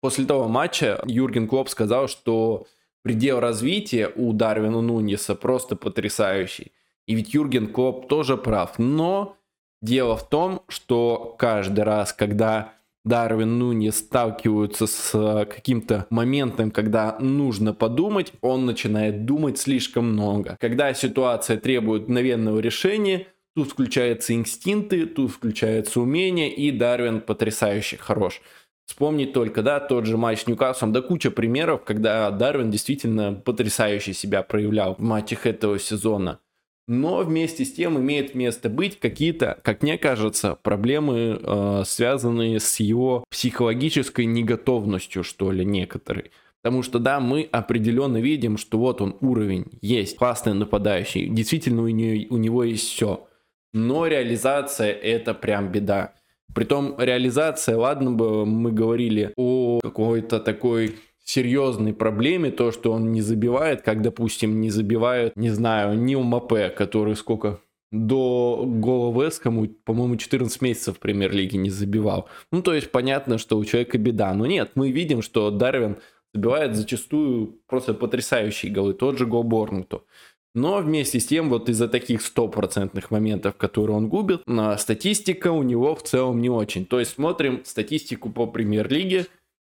после 0.00 0.26
того 0.26 0.46
матча 0.46 1.02
Юрген 1.06 1.48
Клоп 1.48 1.68
сказал, 1.68 2.06
что 2.06 2.66
предел 3.02 3.40
развития 3.40 4.10
у 4.14 4.32
Дарвина 4.32 4.80
Нуниса 4.80 5.34
просто 5.34 5.76
потрясающий. 5.76 6.72
И 7.06 7.14
ведь 7.14 7.34
Юрген 7.34 7.68
Клоп 7.68 8.08
тоже 8.08 8.36
прав. 8.36 8.78
Но 8.78 9.36
дело 9.80 10.16
в 10.16 10.28
том, 10.28 10.62
что 10.68 11.34
каждый 11.38 11.84
раз, 11.84 12.12
когда 12.12 12.74
Дарвин 13.04 13.58
Нуни 13.58 13.90
сталкиваются 13.90 14.86
с 14.86 15.10
э, 15.14 15.44
каким-то 15.46 16.06
моментом, 16.10 16.70
когда 16.70 17.18
нужно 17.18 17.74
подумать, 17.74 18.32
он 18.40 18.64
начинает 18.64 19.24
думать 19.24 19.58
слишком 19.58 20.12
много. 20.12 20.56
Когда 20.60 20.94
ситуация 20.94 21.56
требует 21.56 22.02
мгновенного 22.02 22.60
решения, 22.60 23.26
тут 23.56 23.72
включаются 23.72 24.34
инстинкты, 24.34 25.06
тут 25.06 25.32
включается 25.32 26.00
умение, 26.00 26.54
и 26.54 26.70
Дарвин 26.70 27.20
потрясающе 27.20 27.96
хорош. 27.96 28.40
Вспомнить 28.86 29.32
только, 29.32 29.62
да, 29.62 29.80
тот 29.80 30.06
же 30.06 30.16
матч 30.16 30.42
с 30.42 30.46
Ньюкаслом, 30.46 30.92
да 30.92 31.02
куча 31.02 31.30
примеров, 31.30 31.84
когда 31.84 32.30
Дарвин 32.30 32.70
действительно 32.70 33.32
потрясающе 33.32 34.12
себя 34.12 34.42
проявлял 34.42 34.96
в 34.96 35.00
матчах 35.00 35.46
этого 35.46 35.78
сезона. 35.78 36.40
Но 36.88 37.18
вместе 37.18 37.64
с 37.64 37.72
тем 37.72 37.98
имеет 37.98 38.34
место 38.34 38.68
быть 38.68 38.98
какие-то, 38.98 39.58
как 39.62 39.82
мне 39.82 39.96
кажется, 39.98 40.58
проблемы, 40.62 41.38
э, 41.40 41.82
связанные 41.86 42.58
с 42.58 42.80
его 42.80 43.24
психологической 43.30 44.26
неготовностью, 44.26 45.22
что 45.22 45.52
ли, 45.52 45.64
некоторые. 45.64 46.32
Потому 46.60 46.82
что, 46.82 46.98
да, 46.98 47.20
мы 47.20 47.48
определенно 47.50 48.18
видим, 48.18 48.56
что 48.56 48.78
вот 48.78 49.00
он 49.00 49.16
уровень 49.20 49.66
есть, 49.80 50.16
классный 50.16 50.54
нападающий, 50.54 51.28
действительно 51.28 51.82
у 51.82 51.88
него, 51.88 52.26
у 52.30 52.36
него 52.36 52.64
есть 52.64 52.88
все. 52.88 53.26
Но 53.72 54.06
реализация 54.06 54.92
это 54.92 55.34
прям 55.34 55.72
беда. 55.72 56.14
Притом 56.54 56.94
реализация, 56.98 57.76
ладно 57.76 58.12
бы 58.12 58.44
мы 58.44 58.72
говорили 58.72 59.32
о 59.36 59.80
какой-то 59.82 60.38
такой 60.38 60.96
серьезной 61.24 61.94
проблеме, 61.94 62.50
то, 62.50 62.72
что 62.72 62.92
он 62.92 63.12
не 63.12 63.22
забивает, 63.22 63.82
как, 63.82 64.02
допустим, 64.02 64.60
не 64.60 64.70
забивают, 64.70 65.36
не 65.36 65.50
знаю, 65.50 65.98
Нил 65.98 66.22
Мапе, 66.22 66.68
который 66.68 67.16
сколько 67.16 67.60
до 67.90 68.64
гола 68.66 69.22
Вескому, 69.22 69.68
по-моему, 69.84 70.16
14 70.16 70.60
месяцев 70.62 70.96
в 70.96 71.00
премьер-лиге 71.00 71.58
не 71.58 71.70
забивал. 71.70 72.28
Ну, 72.50 72.62
то 72.62 72.74
есть 72.74 72.90
понятно, 72.90 73.38
что 73.38 73.58
у 73.58 73.64
человека 73.64 73.98
беда. 73.98 74.32
Но 74.34 74.46
нет, 74.46 74.72
мы 74.74 74.90
видим, 74.90 75.20
что 75.20 75.50
Дарвин 75.50 75.98
забивает 76.32 76.74
зачастую 76.74 77.60
просто 77.66 77.92
потрясающие 77.92 78.72
голы. 78.72 78.94
Тот 78.94 79.18
же 79.18 79.26
гол 79.26 79.42
Борнуту. 79.42 80.06
Но 80.54 80.78
вместе 80.78 81.18
с 81.18 81.26
тем, 81.26 81.48
вот 81.48 81.68
из-за 81.68 81.88
таких 81.88 82.20
стопроцентных 82.22 83.10
моментов, 83.10 83.56
которые 83.56 83.96
он 83.96 84.08
губит, 84.08 84.42
статистика 84.78 85.50
у 85.50 85.62
него 85.62 85.94
в 85.94 86.02
целом 86.02 86.40
не 86.40 86.50
очень. 86.50 86.84
То 86.84 87.00
есть 87.00 87.12
смотрим 87.12 87.62
статистику 87.64 88.30
по 88.30 88.46
премьер-лиге 88.46 89.26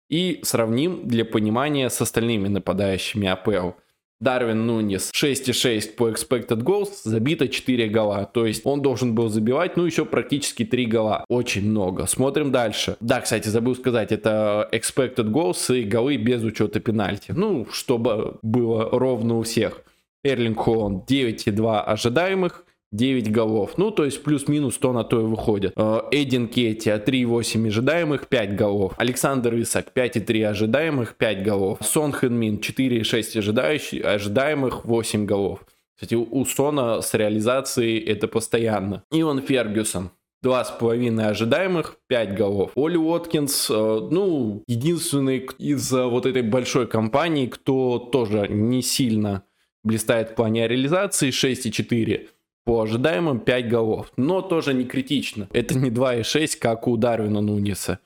и 0.10 0.42
сравним 0.44 1.08
для 1.08 1.24
понимания 1.24 1.90
с 1.90 2.02
остальными 2.02 2.50
нападающими 2.50 3.28
АПЛ. 3.28 3.72
Дарвин 4.20 4.66
Нунис 4.66 5.12
6,6 5.14 5.96
по 5.96 6.10
expected 6.10 6.62
goals, 6.62 6.92
забито 7.04 7.50
4 7.50 7.90
гола. 7.90 8.30
То 8.34 8.46
есть 8.46 8.62
он 8.66 8.82
должен 8.82 9.16
был 9.16 9.28
забивать, 9.28 9.76
ну, 9.76 9.86
еще 9.86 10.06
практически 10.06 10.64
3 10.64 10.86
гола. 10.86 11.26
Очень 11.28 11.70
много. 11.70 12.06
Смотрим 12.06 12.52
дальше. 12.52 12.96
Да, 13.02 13.20
кстати, 13.20 13.50
забыл 13.50 13.76
сказать, 13.76 14.14
это 14.14 14.70
expected 14.72 15.30
goals 15.30 15.78
и 15.78 15.84
голы 15.84 16.16
без 16.16 16.42
учета 16.44 16.80
пенальти. 16.80 17.32
Ну, 17.32 17.68
чтобы 17.72 18.38
было 18.42 18.90
ровно 18.92 19.40
у 19.40 19.42
всех. 19.42 19.82
Эрлинг 20.24 20.60
Холланд 20.60 21.10
9,2 21.10 21.82
ожидаемых, 21.82 22.66
9 22.94 23.32
голов. 23.32 23.78
Ну, 23.78 23.92
то 23.92 24.06
есть 24.06 24.24
плюс-минус 24.24 24.78
то 24.78 24.94
на 24.94 25.04
то 25.04 25.20
и 25.20 25.24
выходит. 25.24 25.74
Э, 25.76 26.02
Эдин 26.12 26.48
Кетти 26.48 26.90
3,8 26.92 27.68
ожидаемых, 27.68 28.28
5 28.28 28.56
голов. 28.56 28.94
Александр 28.98 29.56
Исак 29.56 29.88
5,3 29.96 30.44
ожидаемых, 30.46 31.16
5 31.16 31.44
голов. 31.44 31.80
Сон 31.82 32.12
Хэнмин 32.12 32.60
4,6 32.60 33.40
ожидающих, 33.40 34.06
ожидаемых, 34.06 34.86
8 34.86 35.26
голов. 35.26 35.66
Кстати, 35.96 36.16
у 36.16 36.46
Сона 36.46 37.02
с 37.02 37.14
реализацией 37.14 38.00
это 38.00 38.28
постоянно. 38.28 39.04
Иван 39.12 39.42
Фергюсон 39.42 40.12
Два 40.44 40.66
с 40.66 40.72
половиной 40.72 41.28
ожидаемых, 41.28 41.96
5 42.08 42.36
голов. 42.36 42.72
Оли 42.76 42.98
Уоткинс, 42.98 43.70
э, 43.70 44.08
ну, 44.12 44.62
единственный 44.68 45.48
из 45.58 45.94
э, 45.94 46.06
вот 46.06 46.26
этой 46.26 46.42
большой 46.42 46.86
компании, 46.86 47.48
кто 47.48 47.98
тоже 47.98 48.50
не 48.50 48.82
сильно 48.82 49.44
блистает 49.84 50.32
в 50.32 50.36
плане 50.36 50.68
реализации 50.68 51.30
6,4 51.30 52.28
по 52.66 52.82
ожидаемым 52.82 53.40
5 53.40 53.68
голов. 53.68 54.12
Но 54.18 54.42
тоже 54.42 54.74
не 54.74 54.86
критично. 54.86 55.50
Это 55.52 55.78
не 55.78 55.90
2,6, 55.90 56.58
как 56.60 56.88
у 56.88 56.98
Дарвина 56.98 57.42
Нуниса. 57.42 58.00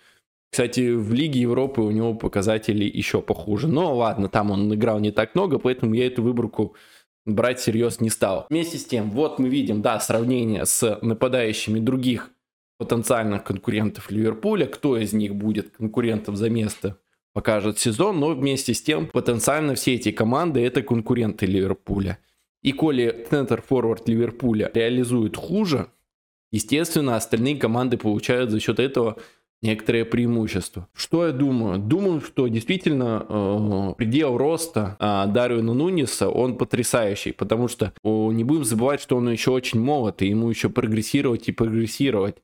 Кстати, 0.51 0.93
в 0.93 1.13
Лиге 1.13 1.41
Европы 1.41 1.81
у 1.81 1.91
него 1.91 2.13
показатели 2.15 2.85
еще 2.85 3.21
похуже. 3.21 3.67
Но 3.67 3.95
ладно, 3.95 4.29
там 4.29 4.51
он 4.51 4.73
играл 4.73 4.99
не 4.99 5.11
так 5.11 5.35
много, 5.35 5.59
поэтому 5.59 5.93
я 5.93 6.07
эту 6.07 6.23
выборку 6.23 6.75
брать 7.25 7.59
всерьез 7.59 7.99
не 7.99 8.09
стал. 8.09 8.47
Вместе 8.49 8.77
с 8.77 8.85
тем, 8.85 9.11
вот 9.11 9.37
мы 9.37 9.49
видим, 9.49 9.81
да, 9.81 9.99
сравнение 9.99 10.65
с 10.65 10.99
нападающими 11.01 11.79
других 11.79 12.31
потенциальных 12.79 13.43
конкурентов 13.43 14.09
Ливерпуля. 14.09 14.65
Кто 14.65 14.97
из 14.97 15.13
них 15.13 15.35
будет 15.35 15.75
конкурентом 15.75 16.35
за 16.35 16.49
место 16.49 16.97
покажет 17.37 17.77
сезон, 17.77 18.19
но 18.19 18.29
вместе 18.29 18.73
с 18.73 18.81
тем 18.81 19.05
потенциально 19.05 19.75
все 19.75 19.93
эти 19.93 20.11
команды 20.11 20.59
это 20.61 20.81
конкуренты 20.81 21.45
Ливерпуля. 21.45 22.17
И 22.63 22.71
коли 22.71 23.27
центр-форвард 23.29 24.09
Ливерпуля 24.09 24.71
реализует 24.73 25.37
хуже, 25.37 25.85
естественно, 26.51 27.15
остальные 27.15 27.57
команды 27.57 27.95
получают 27.97 28.49
за 28.49 28.59
счет 28.59 28.79
этого 28.79 29.17
некоторые 29.61 30.03
преимущества. 30.03 30.87
Что 30.95 31.27
я 31.27 31.31
думаю? 31.31 31.77
Думаю, 31.77 32.21
что 32.21 32.47
действительно 32.47 33.23
э, 33.29 33.93
предел 33.97 34.35
роста 34.35 34.97
э, 34.99 35.31
Дарвина 35.31 35.75
Нуниса, 35.75 36.29
он 36.29 36.57
потрясающий, 36.57 37.33
потому 37.33 37.67
что 37.67 37.93
э, 38.03 38.09
не 38.09 38.43
будем 38.43 38.63
забывать, 38.63 38.99
что 38.99 39.15
он 39.15 39.29
еще 39.29 39.51
очень 39.51 39.79
молод, 39.79 40.23
и 40.23 40.29
ему 40.29 40.49
еще 40.49 40.69
прогрессировать 40.69 41.49
и 41.49 41.51
прогрессировать. 41.51 42.37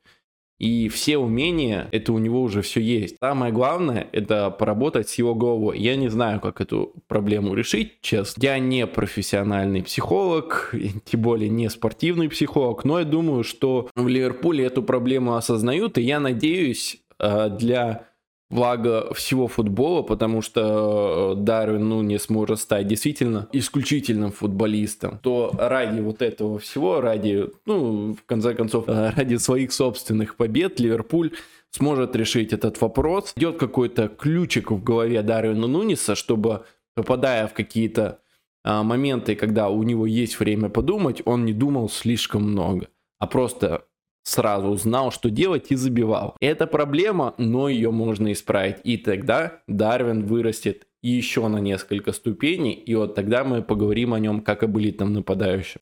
И 0.64 0.88
все 0.88 1.18
умения, 1.18 1.90
это 1.92 2.14
у 2.14 2.20
него 2.20 2.42
уже 2.42 2.62
все 2.62 2.80
есть. 2.80 3.18
Самое 3.22 3.52
главное, 3.52 4.08
это 4.14 4.50
поработать 4.50 5.10
с 5.10 5.16
его 5.16 5.36
головой. 5.36 5.78
Я 5.78 5.98
не 5.98 6.08
знаю, 6.08 6.40
как 6.40 6.62
эту 6.62 6.94
проблему 7.08 7.54
решить, 7.54 8.00
честно. 8.00 8.42
Я 8.42 8.60
не 8.60 8.88
профессиональный 8.88 9.84
психолог, 9.84 10.74
тем 11.04 11.20
более 11.20 11.50
не 11.50 11.70
спортивный 11.70 12.30
психолог, 12.30 12.86
но 12.86 13.00
я 13.00 13.04
думаю, 13.04 13.44
что 13.44 13.90
в 13.94 14.08
Ливерпуле 14.08 14.64
эту 14.64 14.84
проблему 14.84 15.36
осознают, 15.36 15.98
и 15.98 16.02
я 16.02 16.22
надеюсь, 16.22 17.02
э, 17.20 17.50
для 17.50 18.08
благо 18.54 19.14
всего 19.14 19.48
футбола, 19.48 20.04
потому 20.04 20.42
что 20.42 21.36
э, 21.36 21.42
Дарвин 21.42 21.90
ну, 21.90 22.02
не 22.02 22.20
сможет 22.20 22.60
стать 22.60 22.88
действительно 22.88 23.48
исключительным 23.52 24.32
футболистом, 24.32 25.20
то 25.22 25.52
ради 25.58 26.02
вот 26.02 26.22
этого 26.22 26.60
всего, 26.60 27.02
ради, 27.02 27.50
ну, 27.66 28.14
в 28.14 28.24
конце 28.26 28.54
концов, 28.54 28.86
э, 28.88 29.10
ради 29.16 29.36
своих 29.38 29.74
собственных 29.74 30.36
побед 30.36 30.80
Ливерпуль 30.80 31.32
сможет 31.72 32.16
решить 32.16 32.54
этот 32.54 32.80
вопрос. 32.82 33.34
Идет 33.36 33.58
какой-то 33.58 34.08
ключик 34.08 34.72
в 34.72 34.84
голове 34.84 35.22
Дарвина 35.24 35.68
Нуниса, 35.68 36.16
чтобы, 36.16 36.66
попадая 36.96 37.48
в 37.48 37.54
какие-то 37.54 38.20
а, 38.64 38.84
моменты, 38.84 39.36
когда 39.36 39.70
у 39.70 39.84
него 39.84 40.06
есть 40.06 40.40
время 40.40 40.70
подумать, 40.70 41.22
он 41.26 41.46
не 41.46 41.54
думал 41.54 41.90
слишком 41.90 42.44
много, 42.44 42.88
а 43.20 43.28
просто 43.28 43.86
сразу 44.24 44.76
знал, 44.76 45.12
что 45.12 45.30
делать 45.30 45.68
и 45.70 45.76
забивал. 45.76 46.36
Это 46.40 46.66
проблема, 46.66 47.36
но 47.38 47.70
ее 47.70 47.92
можно 47.92 48.32
исправить. 48.32 48.78
И 48.84 48.98
тогда 48.98 49.62
Дарвин 49.68 50.26
вырастет 50.26 50.88
еще 51.02 51.48
на 51.50 51.58
несколько 51.58 52.14
ступеней, 52.14 52.74
и 52.74 52.96
вот 52.96 53.14
тогда 53.14 53.44
мы 53.44 53.62
поговорим 53.62 54.14
о 54.14 54.20
нем 54.20 54.42
как 54.42 54.64
об 54.64 54.78
элитном 54.80 55.14
нападающем. 55.14 55.80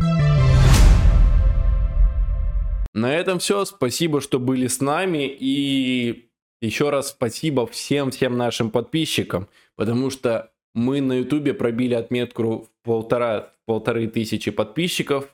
На 2.93 3.15
этом 3.15 3.39
все. 3.39 3.63
Спасибо, 3.65 4.19
что 4.19 4.39
были 4.39 4.67
с 4.67 4.81
нами. 4.81 5.25
И 5.39 6.29
еще 6.61 6.89
раз 6.89 7.09
спасибо 7.09 7.65
всем-всем 7.65 8.37
нашим 8.37 8.69
подписчикам, 8.69 9.47
потому 9.75 10.09
что 10.09 10.51
мы 10.73 11.01
на 11.01 11.19
ютубе 11.19 11.53
пробили 11.53 11.93
отметку 11.93 12.67
в 12.67 12.83
полтора, 12.83 13.53
полторы 13.65 14.07
тысячи 14.07 14.51
подписчиков. 14.51 15.33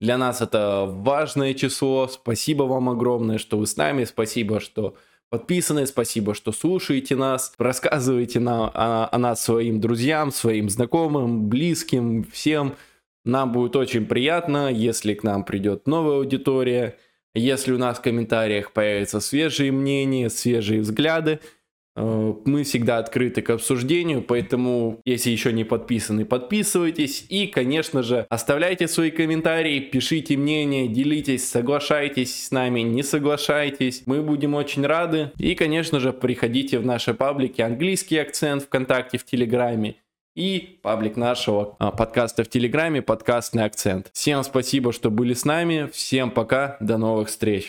Для 0.00 0.16
нас 0.16 0.40
это 0.40 0.86
важное 0.86 1.54
число. 1.54 2.06
Спасибо 2.08 2.64
вам 2.64 2.88
огромное, 2.88 3.38
что 3.38 3.58
вы 3.58 3.66
с 3.66 3.76
нами. 3.76 4.04
Спасибо, 4.04 4.60
что 4.60 4.96
подписаны. 5.28 5.86
Спасибо, 5.86 6.34
что 6.34 6.52
слушаете 6.52 7.16
нас. 7.16 7.52
Рассказывайте 7.58 8.38
на, 8.38 8.68
о, 8.68 9.08
о 9.10 9.18
нас 9.18 9.42
своим 9.42 9.80
друзьям, 9.80 10.30
своим 10.30 10.68
знакомым, 10.68 11.48
близким, 11.48 12.24
всем. 12.24 12.76
Нам 13.24 13.52
будет 13.52 13.76
очень 13.76 14.06
приятно, 14.06 14.72
если 14.72 15.14
к 15.14 15.24
нам 15.24 15.44
придет 15.44 15.86
новая 15.86 16.16
аудитория. 16.16 16.96
Если 17.34 17.72
у 17.72 17.78
нас 17.78 17.98
в 17.98 18.02
комментариях 18.02 18.72
появятся 18.72 19.20
свежие 19.20 19.72
мнения, 19.72 20.30
свежие 20.30 20.80
взгляды– 20.80 21.40
мы 21.98 22.64
всегда 22.64 22.98
открыты 22.98 23.42
к 23.42 23.50
обсуждению, 23.50 24.22
поэтому, 24.22 25.00
если 25.04 25.30
еще 25.30 25.52
не 25.52 25.64
подписаны, 25.64 26.24
подписывайтесь. 26.24 27.26
И, 27.28 27.46
конечно 27.46 28.02
же, 28.02 28.26
оставляйте 28.28 28.88
свои 28.88 29.10
комментарии, 29.10 29.80
пишите 29.80 30.36
мнение, 30.36 30.88
делитесь, 30.88 31.48
соглашайтесь 31.48 32.46
с 32.46 32.50
нами, 32.50 32.80
не 32.80 33.02
соглашайтесь. 33.02 34.02
Мы 34.06 34.22
будем 34.22 34.54
очень 34.54 34.86
рады. 34.86 35.32
И, 35.38 35.54
конечно 35.54 36.00
же, 36.00 36.12
приходите 36.12 36.78
в 36.78 36.86
наши 36.86 37.14
паблики 37.14 37.60
«Английский 37.60 38.18
акцент» 38.18 38.64
ВКонтакте, 38.64 39.18
в 39.18 39.24
Телеграме 39.24 39.96
и 40.38 40.78
паблик 40.82 41.16
нашего 41.16 41.74
а, 41.80 41.90
подкаста 41.90 42.44
в 42.44 42.48
Телеграме 42.48 43.02
«Подкастный 43.02 43.64
акцент». 43.64 44.08
Всем 44.12 44.44
спасибо, 44.44 44.92
что 44.92 45.10
были 45.10 45.34
с 45.34 45.44
нами. 45.44 45.90
Всем 45.92 46.30
пока. 46.30 46.76
До 46.78 46.96
новых 46.96 47.28
встреч. 47.28 47.66